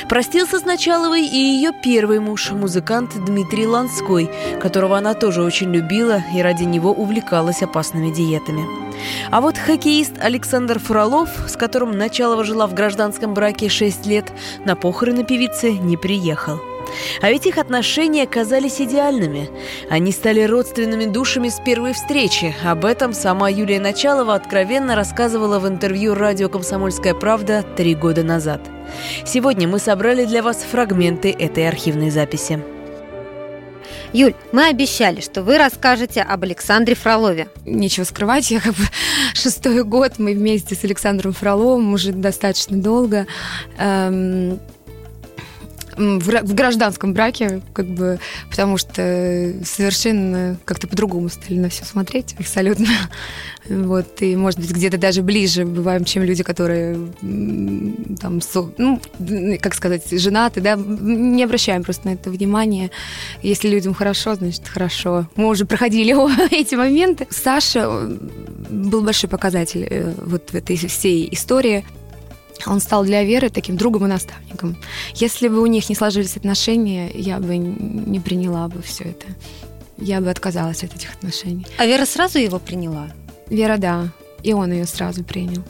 Простился 0.08 0.60
с 0.60 0.64
Началовой 0.64 1.26
и 1.26 1.36
ее 1.36 1.72
первый 1.84 2.20
муж, 2.20 2.52
музыкант 2.52 3.14
Дмитрий 3.16 3.66
Ланской, 3.66 4.30
которого 4.62 4.96
она 4.96 5.16
тоже 5.16 5.42
очень 5.42 5.74
любила 5.74 6.22
и 6.36 6.42
ради 6.44 6.66
него 6.66 6.92
увлекалась 6.92 7.64
опасными 7.64 8.14
диетами. 8.14 8.64
А 9.32 9.42
вот 9.42 9.58
хоккеист 9.58 10.20
Александр 10.20 10.78
Фролов, 10.78 11.30
с 11.48 11.58
которым 11.58 11.98
Началова 11.98 12.44
жила 12.44 12.68
в 12.68 12.76
гражданском 12.76 13.34
браке 13.34 13.70
6 13.70 14.06
лет, 14.06 14.32
на 14.66 14.76
похороны 14.76 15.24
певицы 15.24 15.72
не 15.72 15.98
приехал. 15.98 16.60
А 17.22 17.30
ведь 17.30 17.46
их 17.46 17.58
отношения 17.58 18.26
казались 18.28 18.82
идеальными. 18.82 19.50
Они 19.90 20.12
стали 20.12 20.42
родственными 20.42 21.06
душами 21.06 21.50
с 21.50 21.60
первой 21.60 21.94
встречи. 21.94 22.56
Об 22.64 22.86
этом 22.86 23.14
сама 23.14 23.50
Юлия 23.50 23.80
Началова 23.80 24.36
откровенно 24.36 24.96
рассказывала 24.96 25.60
в 25.60 25.68
интервью 25.68 26.14
радио 26.14 26.50
«Комсомольская 26.50 27.14
правда» 27.14 27.64
три 27.76 27.96
года 27.96 28.24
назад. 28.24 28.62
Сегодня 29.26 29.68
мы 29.68 29.80
собрали 29.80 30.26
для 30.26 30.44
вас 30.44 30.58
фрагменты 30.58 31.32
этой 31.32 31.68
архивной 31.68 32.10
записи. 32.10 32.60
Юль, 34.14 34.34
мы 34.54 34.68
обещали, 34.68 35.20
что 35.20 35.44
вы 35.44 35.58
расскажете 35.58 36.22
об 36.22 36.44
Александре 36.44 36.96
Фролове. 36.96 37.50
Нечего 37.66 38.06
скрывать, 38.06 38.50
я 38.50 38.62
как 38.62 38.74
бы 38.74 38.84
шестой 39.34 39.84
год 39.84 40.14
мы 40.20 40.34
вместе 40.34 40.76
с 40.76 40.84
Александром 40.84 41.34
Фроловым 41.34 41.94
уже 41.94 42.14
достаточно 42.14 42.78
долго. 42.78 43.28
Эм, 43.78 44.60
в, 45.98 46.54
гражданском 46.54 47.14
браке, 47.14 47.62
как 47.74 47.86
бы, 47.86 48.20
потому 48.50 48.78
что 48.78 49.54
совершенно 49.64 50.58
как-то 50.66 50.88
по-другому 50.88 51.30
стали 51.30 51.58
на 51.58 51.70
все 51.70 51.86
смотреть, 51.86 52.36
абсолютно. 52.40 52.88
Вот, 53.68 54.22
и, 54.22 54.36
может 54.36 54.60
быть, 54.60 54.70
где-то 54.70 55.00
даже 55.00 55.24
ближе 55.24 55.66
бываем, 55.66 56.06
чем 56.06 56.22
люди, 56.22 56.44
которые 56.44 57.00
там, 58.22 58.40
ну, 58.78 59.02
как 59.60 59.74
сказать, 59.74 60.08
женаты, 60.12 60.62
да, 60.62 60.76
не 60.76 61.44
обращаем 61.44 61.84
просто 61.84 62.10
на 62.10 62.14
это 62.14 62.30
внимание. 62.30 62.92
Если 63.42 63.68
людям 63.68 63.96
хорошо, 63.96 64.36
значит, 64.36 64.68
хорошо. 64.68 65.28
Мы 65.36 65.48
уже 65.48 65.66
проходили 65.66 66.16
эти 66.52 66.76
моменты. 66.76 67.26
Саша 67.32 67.90
был 68.70 69.02
большой 69.02 69.32
показатель 69.32 69.88
э, 69.90 70.14
вот 70.24 70.52
в 70.52 70.56
этой 70.56 70.78
всей 70.78 71.28
истории. 71.32 71.84
Он 72.66 72.80
стал 72.80 73.04
для 73.04 73.24
Веры 73.24 73.50
таким 73.50 73.78
другом 73.78 74.06
и 74.06 74.10
наставником. 74.10 74.78
Если 75.14 75.48
бы 75.48 75.62
у 75.62 75.66
них 75.66 75.90
не 75.90 75.96
сложились 75.96 76.38
отношения, 76.38 77.12
я 77.14 77.40
бы 77.40 77.58
не 77.58 78.20
приняла 78.20 78.68
бы 78.68 78.82
все 78.82 79.04
это. 79.04 79.28
Я 79.98 80.20
бы 80.22 80.30
отказалась 80.30 80.84
от 80.84 80.96
этих 80.96 81.14
отношений. 81.14 81.66
А 81.78 81.86
Вера 81.86 82.06
сразу 82.06 82.40
его 82.40 82.60
приняла? 82.60 83.08
Вера, 83.50 83.78
да. 83.78 84.10
И 84.44 84.54
он 84.54 84.72
ее 84.72 84.86
сразу 84.86 85.24
принял. 85.24 85.64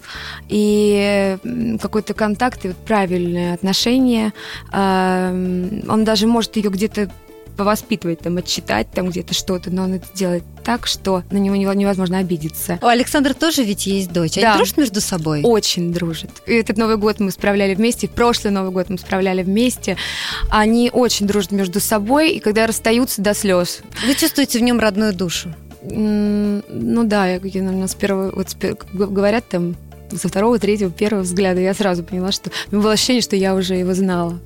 И 0.49 1.37
какой-то 1.81 2.13
контакт 2.13 2.65
и 2.65 2.69
вот 2.69 2.77
правильное 2.77 3.53
отношение. 3.53 4.33
Он 4.71 6.03
даже 6.03 6.27
может 6.27 6.55
ее 6.55 6.69
где-то 6.69 7.11
повоспитывать, 7.57 8.19
там, 8.19 8.37
отчитать 8.37 8.91
там 8.91 9.09
где-то 9.09 9.33
что-то, 9.33 9.71
но 9.71 9.83
он 9.83 9.93
это 9.93 10.07
делает 10.13 10.43
так, 10.65 10.87
что 10.87 11.23
на 11.29 11.37
него 11.37 11.55
невозможно 11.55 12.17
обидеться. 12.17 12.79
У 12.81 12.87
Александра 12.87 13.33
тоже 13.33 13.63
ведь 13.63 13.85
есть 13.85 14.11
дочь. 14.11 14.37
Они 14.37 14.45
да. 14.45 14.57
дружат 14.57 14.77
между 14.77 14.99
собой? 14.99 15.41
Очень 15.43 15.93
дружат. 15.93 16.31
И 16.47 16.53
этот 16.53 16.77
Новый 16.77 16.97
год 16.97 17.19
мы 17.19 17.31
справляли 17.31 17.75
вместе, 17.75 18.07
прошлый 18.07 18.51
Новый 18.51 18.71
год 18.71 18.89
мы 18.89 18.97
справляли 18.97 19.43
вместе. 19.43 19.95
Они 20.49 20.89
очень 20.91 21.27
дружат 21.27 21.51
между 21.51 21.79
собой, 21.79 22.31
и 22.31 22.39
когда 22.39 22.67
расстаются 22.67 23.21
до 23.21 23.33
слез. 23.33 23.81
Вы 24.05 24.15
чувствуете 24.15 24.59
в 24.59 24.63
нем 24.63 24.79
родную 24.79 25.13
душу? 25.13 25.53
Ну 25.83 27.03
да, 27.03 27.27
я, 27.27 27.39
я 27.43 27.61
наверное, 27.61 27.87
с 27.87 27.93
первого, 27.93 28.31
вот 28.35 28.55
говорят 28.91 29.47
там, 29.47 29.75
со 30.11 30.27
второго, 30.27 30.57
третьего, 30.57 30.89
первого 30.89 31.21
взгляда 31.21 31.61
я 31.61 31.75
сразу 31.75 32.03
поняла, 32.03 32.31
что 32.31 32.49
у 32.71 32.75
меня 32.75 32.83
было 32.83 32.93
ощущение, 32.93 33.21
что 33.21 33.35
я 33.35 33.53
уже 33.53 33.75
его 33.75 33.93
знала 33.93 34.39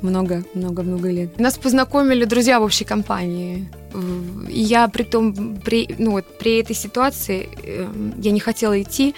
много-много-много 0.00 1.10
лет. 1.10 1.38
Нас 1.38 1.58
познакомили 1.58 2.24
друзья 2.24 2.60
в 2.60 2.62
общей 2.62 2.84
компании. 2.84 3.68
Я 4.48 4.88
при 4.88 5.02
том, 5.02 5.56
при, 5.64 5.94
ну 5.98 6.12
вот, 6.12 6.38
при 6.38 6.60
этой 6.60 6.74
ситуации 6.74 7.48
э, 7.62 7.86
я 8.18 8.30
не 8.30 8.40
хотела 8.40 8.80
идти, 8.80 9.14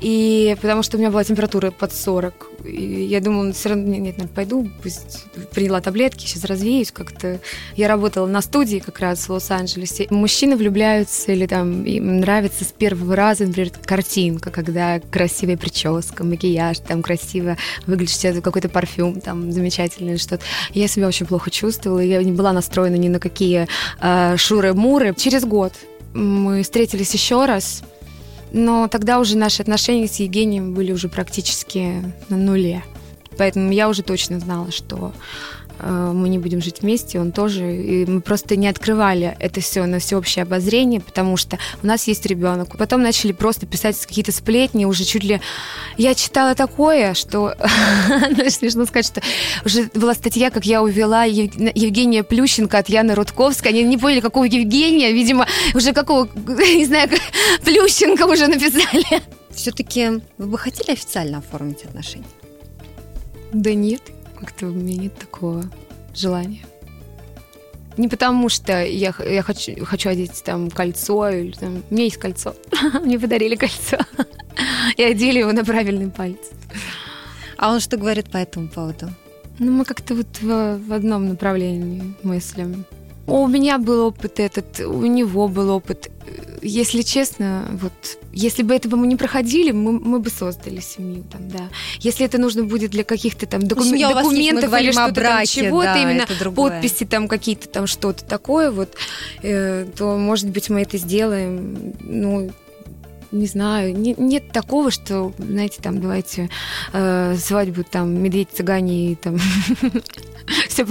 и 0.00 0.56
потому 0.60 0.82
что 0.82 0.96
у 0.96 1.00
меня 1.00 1.10
была 1.10 1.24
температура 1.24 1.70
под 1.70 1.92
40. 1.92 2.46
И 2.64 3.04
я 3.04 3.20
думала, 3.20 3.52
все 3.52 3.70
равно, 3.70 3.94
нет, 3.94 4.16
нет, 4.16 4.30
пойду, 4.30 4.68
пусть 4.82 5.24
приняла 5.52 5.80
таблетки, 5.80 6.26
сейчас 6.26 6.44
развеюсь 6.44 6.92
как-то. 6.92 7.40
Я 7.76 7.88
работала 7.88 8.26
на 8.26 8.40
студии 8.40 8.78
как 8.78 9.00
раз 9.00 9.28
в 9.28 9.32
Лос-Анджелесе. 9.32 10.06
Мужчины 10.10 10.56
влюбляются 10.56 11.32
или 11.32 11.46
там 11.46 11.84
им 11.84 12.20
нравится 12.20 12.64
с 12.64 12.72
первого 12.72 13.16
раза, 13.16 13.46
например, 13.46 13.70
картинка, 13.84 14.50
когда 14.50 15.00
красивая 15.00 15.56
прическа, 15.56 16.24
макияж, 16.24 16.78
там 16.78 17.02
красиво 17.02 17.56
выглядишь, 17.86 18.42
какой-то 18.42 18.68
парфюм 18.68 19.20
там 19.20 19.52
замечательный 19.52 20.18
что-то. 20.18 20.44
Я 20.72 20.88
себя 20.88 21.08
очень 21.08 21.26
плохо 21.26 21.50
чувствовала, 21.50 22.00
я 22.00 22.22
не 22.22 22.32
была 22.32 22.52
настроена 22.52 22.96
ни 22.96 23.08
на 23.08 23.18
какие 23.18 23.66
шуры-муры. 24.36 25.14
Через 25.16 25.44
год 25.44 25.72
мы 26.12 26.62
встретились 26.62 27.12
еще 27.14 27.44
раз, 27.46 27.82
но 28.52 28.88
тогда 28.88 29.18
уже 29.18 29.36
наши 29.36 29.62
отношения 29.62 30.06
с 30.06 30.16
Евгением 30.16 30.74
были 30.74 30.92
уже 30.92 31.08
практически 31.08 32.02
на 32.28 32.36
нуле. 32.36 32.84
Поэтому 33.36 33.72
я 33.72 33.88
уже 33.88 34.02
точно 34.02 34.38
знала, 34.38 34.70
что 34.70 35.12
Э, 35.63 35.63
мы 35.80 36.28
не 36.28 36.38
будем 36.38 36.62
жить 36.62 36.82
вместе, 36.82 37.20
он 37.20 37.32
тоже. 37.32 37.76
И 37.76 38.06
мы 38.06 38.20
просто 38.20 38.56
не 38.56 38.68
открывали 38.68 39.36
это 39.40 39.60
все 39.60 39.84
на 39.86 39.98
всеобщее 39.98 40.44
обозрение, 40.44 41.00
потому 41.00 41.36
что 41.36 41.58
у 41.82 41.86
нас 41.86 42.06
есть 42.06 42.24
ребенок. 42.26 42.76
Потом 42.76 43.02
начали 43.02 43.32
просто 43.32 43.66
писать 43.66 43.98
какие-то 44.06 44.32
сплетни, 44.32 44.84
уже 44.84 45.04
чуть 45.04 45.24
ли... 45.24 45.40
Я 45.96 46.14
читала 46.14 46.54
такое, 46.54 47.14
что... 47.14 47.54
Ну, 48.36 48.50
смешно 48.50 48.84
сказать, 48.86 49.06
что 49.06 49.22
уже 49.64 49.88
была 49.94 50.14
статья, 50.14 50.50
как 50.50 50.64
я 50.64 50.82
увела 50.82 51.24
Евгения 51.24 52.22
Плющенко 52.22 52.78
от 52.78 52.88
Яны 52.88 53.14
Рудковской. 53.14 53.70
Они 53.70 53.82
не 53.82 53.98
поняли, 53.98 54.20
какого 54.20 54.44
Евгения, 54.44 55.12
видимо, 55.12 55.46
уже 55.74 55.92
какого, 55.92 56.28
не 56.36 56.86
знаю, 56.86 57.08
Плющенко 57.64 58.26
уже 58.26 58.46
написали. 58.46 59.22
Все-таки 59.50 60.22
вы 60.38 60.46
бы 60.46 60.58
хотели 60.58 60.92
официально 60.92 61.38
оформить 61.38 61.84
отношения? 61.84 62.24
Да 63.52 63.72
нет. 63.72 64.02
Как-то 64.44 64.66
у 64.66 64.72
меня 64.72 64.96
нет 64.96 65.14
такого 65.16 65.64
желания. 66.14 66.66
Не 67.96 68.08
потому 68.08 68.50
что 68.50 68.84
я, 68.84 69.14
я 69.24 69.42
хочу, 69.42 69.84
хочу 69.84 70.10
одеть 70.10 70.42
там 70.44 70.70
кольцо, 70.70 71.30
или 71.30 71.52
там, 71.52 71.82
у 71.88 71.94
меня 71.94 72.04
есть 72.04 72.18
кольцо, 72.18 72.54
мне 73.02 73.18
подарили 73.18 73.54
кольцо, 73.54 73.98
и 74.96 75.02
одели 75.02 75.38
его 75.38 75.52
на 75.52 75.64
правильный 75.64 76.10
палец. 76.10 76.50
А 77.56 77.72
он 77.72 77.80
что 77.80 77.96
говорит 77.96 78.30
по 78.30 78.36
этому 78.36 78.68
поводу? 78.68 79.08
Ну, 79.58 79.70
мы 79.70 79.84
как-то 79.84 80.14
вот 80.14 80.26
в, 80.42 80.78
в 80.78 80.92
одном 80.92 81.28
направлении 81.28 82.14
мыслим. 82.22 82.84
У 83.26 83.46
меня 83.46 83.78
был 83.78 84.06
опыт 84.06 84.38
этот, 84.38 84.80
у 84.80 85.06
него 85.06 85.48
был 85.48 85.70
опыт. 85.70 86.10
Если 86.62 87.02
честно, 87.02 87.68
вот 87.72 87.92
если 88.32 88.62
бы 88.62 88.74
это 88.74 88.88
бы 88.88 88.96
мы 88.96 89.06
не 89.06 89.16
проходили, 89.16 89.70
мы, 89.70 89.92
мы 89.92 90.18
бы 90.18 90.30
создали 90.30 90.80
семью 90.80 91.24
там, 91.30 91.48
да. 91.48 91.68
Если 92.00 92.26
это 92.26 92.38
нужно 92.38 92.64
будет 92.64 92.90
для 92.90 93.04
каких-то 93.04 93.46
там 93.46 93.62
докум... 93.66 93.84
Семья 93.84 94.10
вас 94.10 94.24
есть, 94.24 94.30
документов 94.30 94.80
или 94.80 94.90
что-то 94.92 95.14
там, 95.14 95.46
чего-то 95.46 95.84
да, 95.94 96.02
именно 96.02 96.26
подписи 96.52 97.04
там 97.04 97.28
какие-то 97.28 97.68
там 97.68 97.86
что-то 97.86 98.24
такое 98.24 98.70
вот, 98.70 98.94
э, 99.42 99.86
то 99.96 100.16
может 100.16 100.50
быть 100.50 100.70
мы 100.70 100.82
это 100.82 100.98
сделаем. 100.98 101.94
Ну 102.00 102.50
не 103.34 103.46
знаю, 103.46 103.96
не- 103.96 104.14
нет 104.16 104.52
такого, 104.52 104.90
что, 104.90 105.32
знаете, 105.38 105.80
там, 105.82 106.00
давайте 106.00 106.48
э, 106.92 107.36
свадьбу 107.36 107.82
там 107.82 108.22
медведь 108.22 108.48
цыгане 108.52 109.12
и 109.12 109.14
там 109.16 109.38
все 110.74 110.86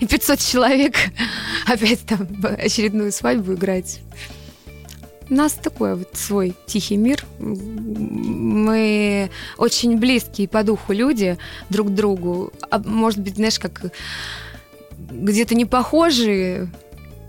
и 0.00 0.06
500 0.06 0.38
человек 0.40 0.96
опять 1.66 2.00
там 2.00 2.26
очередную 2.58 3.12
свадьбу 3.12 3.54
играть. 3.54 4.00
У 5.30 5.34
нас 5.34 5.52
такой 5.52 5.94
вот 5.94 6.08
свой 6.14 6.54
тихий 6.66 6.96
мир. 6.96 7.24
Мы 7.38 9.30
очень 9.58 9.98
близкие 9.98 10.48
по 10.48 10.62
духу 10.62 10.92
люди 10.92 11.36
друг 11.68 11.88
к 11.88 11.90
другу. 11.90 12.52
А 12.70 12.78
может 12.78 13.20
быть, 13.20 13.36
знаешь, 13.36 13.58
как 13.58 13.92
где-то 14.98 15.54
не 15.54 15.66
похожие 15.66 16.68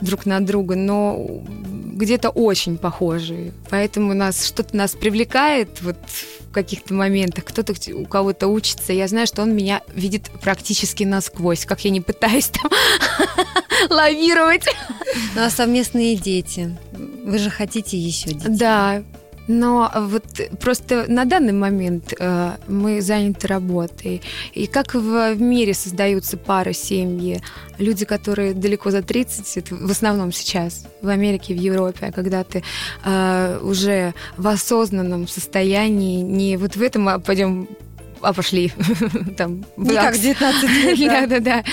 друг 0.02 0.26
на 0.26 0.40
друга, 0.40 0.76
но 0.76 1.44
где-то 1.94 2.30
очень 2.30 2.78
похожие. 2.78 3.54
Поэтому 3.70 4.14
нас 4.14 4.46
что-то 4.48 4.78
нас 4.78 4.96
привлекает 4.96 5.82
вот 5.82 5.98
в 6.50 6.52
каких-то 6.52 6.94
моментах. 6.94 7.46
Кто-то 7.46 7.74
у 7.94 8.06
кого-то 8.06 8.48
учится. 8.48 8.92
Я 8.92 9.08
знаю, 9.08 9.28
что 9.28 9.44
он 9.44 9.56
меня 9.56 9.82
видит 9.94 10.30
практически 10.42 11.04
насквозь, 11.04 11.66
как 11.66 11.86
я 11.86 11.92
не 11.92 12.02
пытаюсь 12.02 12.48
там 12.50 12.72
лавировать. 13.90 14.66
Ну, 15.36 15.44
а 15.44 15.50
совместные 15.50 16.16
дети? 16.16 16.76
Вы 17.24 17.38
же 17.38 17.50
хотите 17.50 17.98
еще 17.98 18.30
детей? 18.30 18.50
Да, 18.50 19.04
но 19.50 19.92
вот 19.96 20.24
просто 20.60 21.06
на 21.08 21.26
данный 21.26 21.54
момент 21.54 22.14
э, 22.18 22.52
мы 22.68 23.02
заняты 23.02 23.48
работой. 23.48 24.22
И 24.54 24.68
как 24.68 24.94
в 24.94 25.36
мире 25.42 25.74
создаются 25.74 26.38
пары, 26.38 26.74
семьи, 26.74 27.42
люди, 27.80 28.06
которые 28.06 28.54
далеко 28.54 28.92
за 28.92 29.02
30, 29.02 29.58
это 29.58 29.76
в 29.76 29.90
основном 29.90 30.32
сейчас, 30.32 30.86
в 31.02 31.08
Америке, 31.08 31.56
в 31.56 31.58
Европе, 31.58 32.08
а 32.08 32.12
когда 32.12 32.44
ты 32.44 32.64
э, 33.04 33.60
уже 33.64 34.14
в 34.38 34.48
осознанном 34.48 35.28
состоянии, 35.28 36.22
не 36.22 36.56
вот 36.56 36.76
в 36.76 36.82
этом, 36.84 37.10
а 37.10 37.18
пойдем, 37.18 37.68
а 38.22 38.34
пошли, 38.34 38.72
там, 39.38 39.66
Не 39.78 39.96
как 39.96 40.14
в 40.14 40.22
19 40.22 40.70
лет, 40.70 41.00
да. 41.08 41.22
да, 41.22 41.28
да, 41.28 41.40
да. 41.40 41.64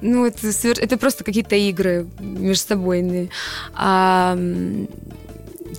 Ну, 0.00 0.26
это, 0.26 0.48
это 0.80 0.96
просто 0.96 1.24
какие-то 1.24 1.56
игры 1.56 2.06
между 2.20 2.68
собойные. 2.68 3.30
А, 3.74 4.38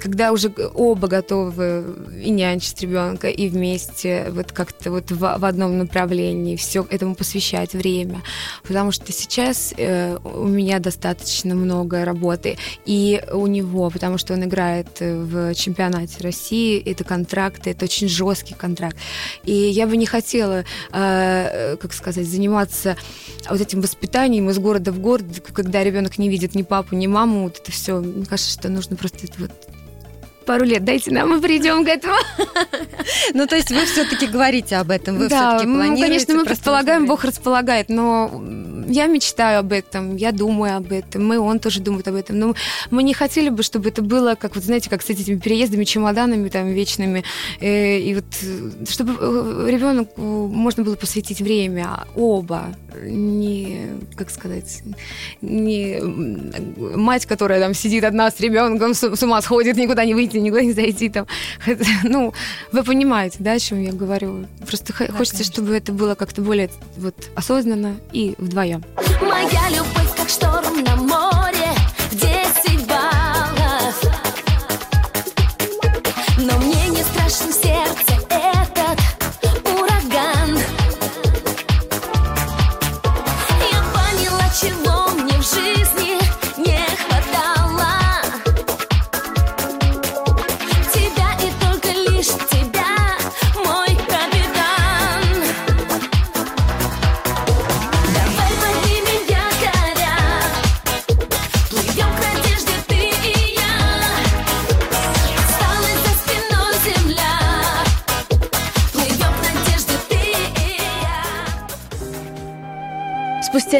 когда 0.02 0.32
уже 0.32 0.52
оба 0.74 1.08
готовы 1.08 1.96
и 2.22 2.32
нянчить 2.32 2.82
ребенка, 2.82 3.30
и 3.30 3.48
вместе 3.50 4.28
вот 4.32 4.52
как-то 4.52 4.90
вот 4.90 5.12
в, 5.12 5.18
в 5.20 5.46
одном 5.46 5.78
направлении 5.78 6.56
все 6.56 6.86
этому 6.90 7.14
посвящать 7.14 7.74
время. 7.74 8.24
Потому 8.64 8.92
что 8.92 9.12
сейчас 9.12 9.74
э, 9.78 10.18
у 10.24 10.46
меня 10.46 10.80
достаточно 10.80 11.54
много 11.54 12.04
работы, 12.04 12.58
и 12.86 13.22
у 13.32 13.46
него, 13.46 13.90
потому 13.92 14.18
что 14.18 14.34
он 14.34 14.44
играет 14.44 14.88
э, 15.02 15.22
в 15.22 15.54
чемпионате 15.54 16.24
России, 16.24 16.82
это 16.84 17.04
контракты, 17.04 17.70
это 17.70 17.86
очень 17.86 18.10
жесткий 18.10 18.56
контракт. 18.56 18.98
И 19.44 19.54
я 19.54 19.86
бы 19.86 19.98
не 19.98 20.08
хотела, 20.08 20.66
э, 20.92 21.78
как 21.80 21.94
сказать, 21.94 22.26
заниматься 22.26 22.98
вот 23.48 23.62
этим 23.62 23.82
воспитанием 23.82 24.50
из 24.50 24.58
города 24.58 24.92
в 24.92 25.00
город, 25.00 25.26
когда 25.54 25.84
ребенок 25.84 26.18
не 26.18 26.30
видит 26.30 26.56
ни 26.56 26.64
папу, 26.64 26.96
ни 26.96 27.06
маму, 27.06 27.44
вот 27.44 27.60
это 27.60 27.72
все. 27.72 28.00
Мне 28.00 28.26
кажется, 28.26 28.52
что 28.52 28.70
нужно 28.70 28.96
просто 28.96 29.26
это 29.26 29.34
вот 29.38 29.52
пару 30.46 30.66
лет 30.66 30.84
дайте 30.84 31.12
нам, 31.12 31.30
мы 31.30 31.42
придем 31.42 31.86
к 31.86 31.88
этому. 31.88 32.16
Ну, 33.34 33.48
то 33.48 33.56
есть 33.56 33.72
вы 33.72 33.86
все-таки 33.86 34.28
говорите 34.28 34.76
об 34.76 34.92
этом, 34.92 35.18
вы 35.18 35.28
да, 35.28 35.52
все-таки 35.52 35.68
ну, 35.68 35.76
планируете. 35.76 36.04
конечно, 36.04 36.34
мы 36.36 36.46
предполагаем, 36.46 37.06
Бог 37.06 37.24
располагает, 37.24 37.90
но 37.90 38.30
я 38.88 39.08
мечтаю 39.08 39.60
об 39.60 39.72
этом, 39.72 40.16
я 40.16 40.32
думаю 40.32 40.78
об 40.78 40.92
этом, 40.92 41.26
мы, 41.26 41.40
он 41.40 41.60
тоже 41.60 41.80
думает 41.82 42.08
об 42.08 42.16
этом. 42.16 42.40
Но 42.40 42.56
мы 42.90 43.04
не 43.04 43.14
хотели 43.14 43.50
бы, 43.50 43.64
чтобы 43.64 43.90
это 43.90 44.02
было, 44.02 44.36
как 44.36 44.56
вот 44.56 44.64
знаете, 44.64 44.90
как 44.90 45.02
с 45.02 45.10
этими 45.10 45.38
переездами, 45.38 45.84
чемоданами 45.84 46.50
там 46.50 46.68
вечными, 46.68 47.24
э, 47.60 48.00
и 48.00 48.16
вот 48.16 48.26
э, 48.42 48.86
чтобы 48.90 49.70
ребенку 49.70 50.22
можно 50.48 50.84
было 50.84 50.96
посвятить 50.96 51.42
время, 51.42 51.86
а 51.86 52.08
оба, 52.16 52.76
не, 53.02 53.88
как 54.16 54.30
сказать, 54.30 54.84
не 55.42 56.00
мать, 56.96 57.26
которая 57.26 57.60
там 57.60 57.74
сидит 57.74 58.04
одна 58.04 58.30
с 58.30 58.40
ребенком, 58.40 58.94
с, 58.94 59.16
с 59.16 59.24
ума 59.24 59.42
сходит, 59.42 59.78
никуда 59.78 60.06
не 60.06 60.14
выйти, 60.14 60.38
не 60.50 60.74
зайти 60.74 61.10
там. 61.10 61.28
Ну, 62.04 62.34
вы 62.72 62.84
понимаете, 62.84 63.38
да, 63.40 63.54
о 63.54 63.60
чем 63.60 63.82
я 63.82 63.92
говорю? 63.92 64.48
Просто 64.68 64.94
хо- 64.94 65.12
хочется, 65.12 65.44
чтобы 65.44 65.76
это 65.76 65.92
было 65.92 66.16
как-то 66.16 66.42
более 66.42 66.70
вот 66.98 67.16
осознанно 67.36 67.96
и 68.12 68.36
вдвоем. 68.38 68.84
Моя 69.22 69.70
любовь, 69.70 70.16
как 70.18 70.30
шторм 70.30 70.84
на 70.84 70.96
море, 70.96 71.51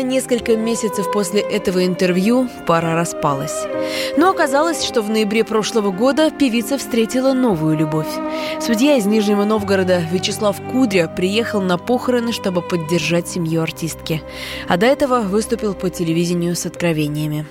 Несколько 0.04 0.58
месяцев 0.58 1.12
после 1.12 1.40
этого 1.42 1.86
интервью 1.86 2.50
пара 2.68 2.96
распалась. 2.96 3.66
Но 4.18 4.30
оказалось, 4.30 4.84
что 4.84 5.02
в 5.02 5.10
ноябре 5.10 5.44
прошлого 5.44 5.92
года 5.92 6.32
певица 6.32 6.78
встретила 6.78 7.34
новую 7.34 7.78
любовь. 7.78 8.10
Судья 8.60 8.98
из 8.98 9.06
Нижнего 9.06 9.46
Новгорода 9.46 10.02
Вячеслав 10.12 10.58
Кудря 10.72 11.08
приехал 11.08 11.62
на 11.62 11.78
похороны, 11.78 12.34
чтобы 12.34 12.62
поддержать 12.62 13.28
семью 13.30 13.62
артистки. 13.62 14.22
А 14.68 14.78
до 14.78 14.86
этого 14.88 15.22
выступил 15.22 15.74
по 15.76 15.90
телевидению 15.90 16.56
с 16.56 16.66
откровениями. 16.66 17.46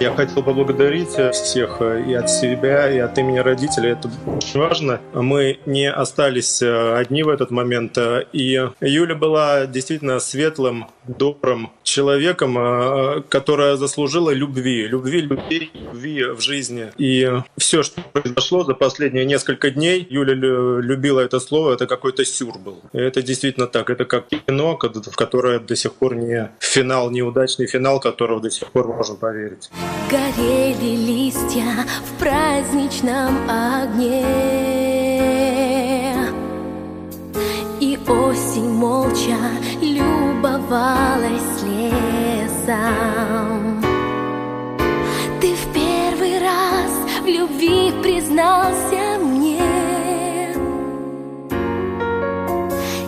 Я 0.00 0.12
хотел 0.16 0.42
поблагодарить 0.42 1.10
всех 1.32 1.80
и 1.80 2.14
от 2.14 2.28
себя, 2.28 2.90
и 2.90 2.98
от 2.98 3.16
имени 3.18 3.38
родителей. 3.38 3.90
Это 3.90 4.10
очень 4.26 4.58
важно. 4.58 5.00
Мы 5.14 5.60
не 5.64 5.88
остались 5.88 6.60
э, 6.60 6.96
одни 6.96 7.22
в 7.22 7.28
этот 7.28 7.52
момент. 7.52 7.96
э, 7.98 8.24
И 8.32 8.58
Юля 8.80 9.14
была 9.14 9.66
действительно 9.66 10.18
светлым, 10.18 10.88
добрым 11.06 11.70
человеком, 11.82 12.56
э, 12.58 13.22
которая 13.28 13.76
заслужила 13.76 14.30
любви. 14.30 14.86
Любви 14.86 15.22
людей, 15.22 15.70
любви 15.74 16.24
в 16.24 16.40
жизни. 16.40 16.92
И 16.98 17.30
все, 17.56 17.82
что 17.82 18.00
произошло 18.12 18.64
за 18.64 18.74
последние 18.74 19.24
несколько 19.24 19.70
дней, 19.70 20.06
Юля 20.08 20.34
лю- 20.34 20.80
любила 20.80 21.20
это 21.20 21.40
слово, 21.40 21.74
это 21.74 21.86
какой-то 21.86 22.24
сюр 22.24 22.58
был. 22.58 22.80
И 22.92 22.98
это 22.98 23.22
действительно 23.22 23.66
так. 23.66 23.90
Это 23.90 24.04
как 24.04 24.28
кино, 24.28 24.78
в 24.80 25.16
которое 25.16 25.58
до 25.58 25.76
сих 25.76 25.94
пор 25.94 26.14
не 26.14 26.50
финал, 26.60 27.10
неудачный 27.10 27.66
финал, 27.66 28.00
которого 28.00 28.40
до 28.40 28.50
сих 28.50 28.70
пор 28.70 28.88
можно 28.88 29.14
поверить. 29.16 29.70
Горели 30.10 30.96
листья 30.96 31.86
в 32.06 32.18
праздничном 32.18 33.48
огне 33.48 35.01
осень 38.08 38.70
молча 38.70 39.38
любовалась 39.80 41.62
лесом. 41.62 42.72
Ты 45.40 45.54
в 45.54 45.72
первый 45.72 46.38
раз 46.38 46.92
в 47.22 47.26
любви 47.26 47.92
признался 48.02 49.18
мне 49.20 49.60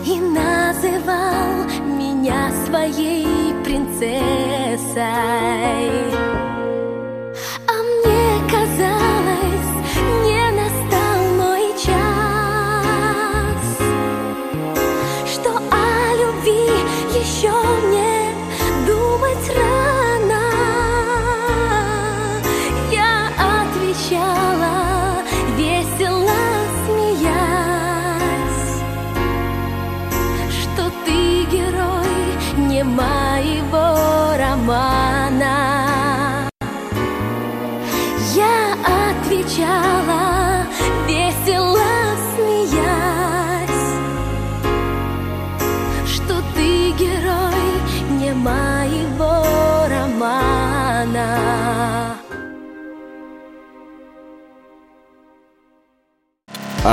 И 0.05 0.19
называл 0.19 1.65
меня 1.85 2.51
своей 2.65 3.53
принцессой 3.63 5.05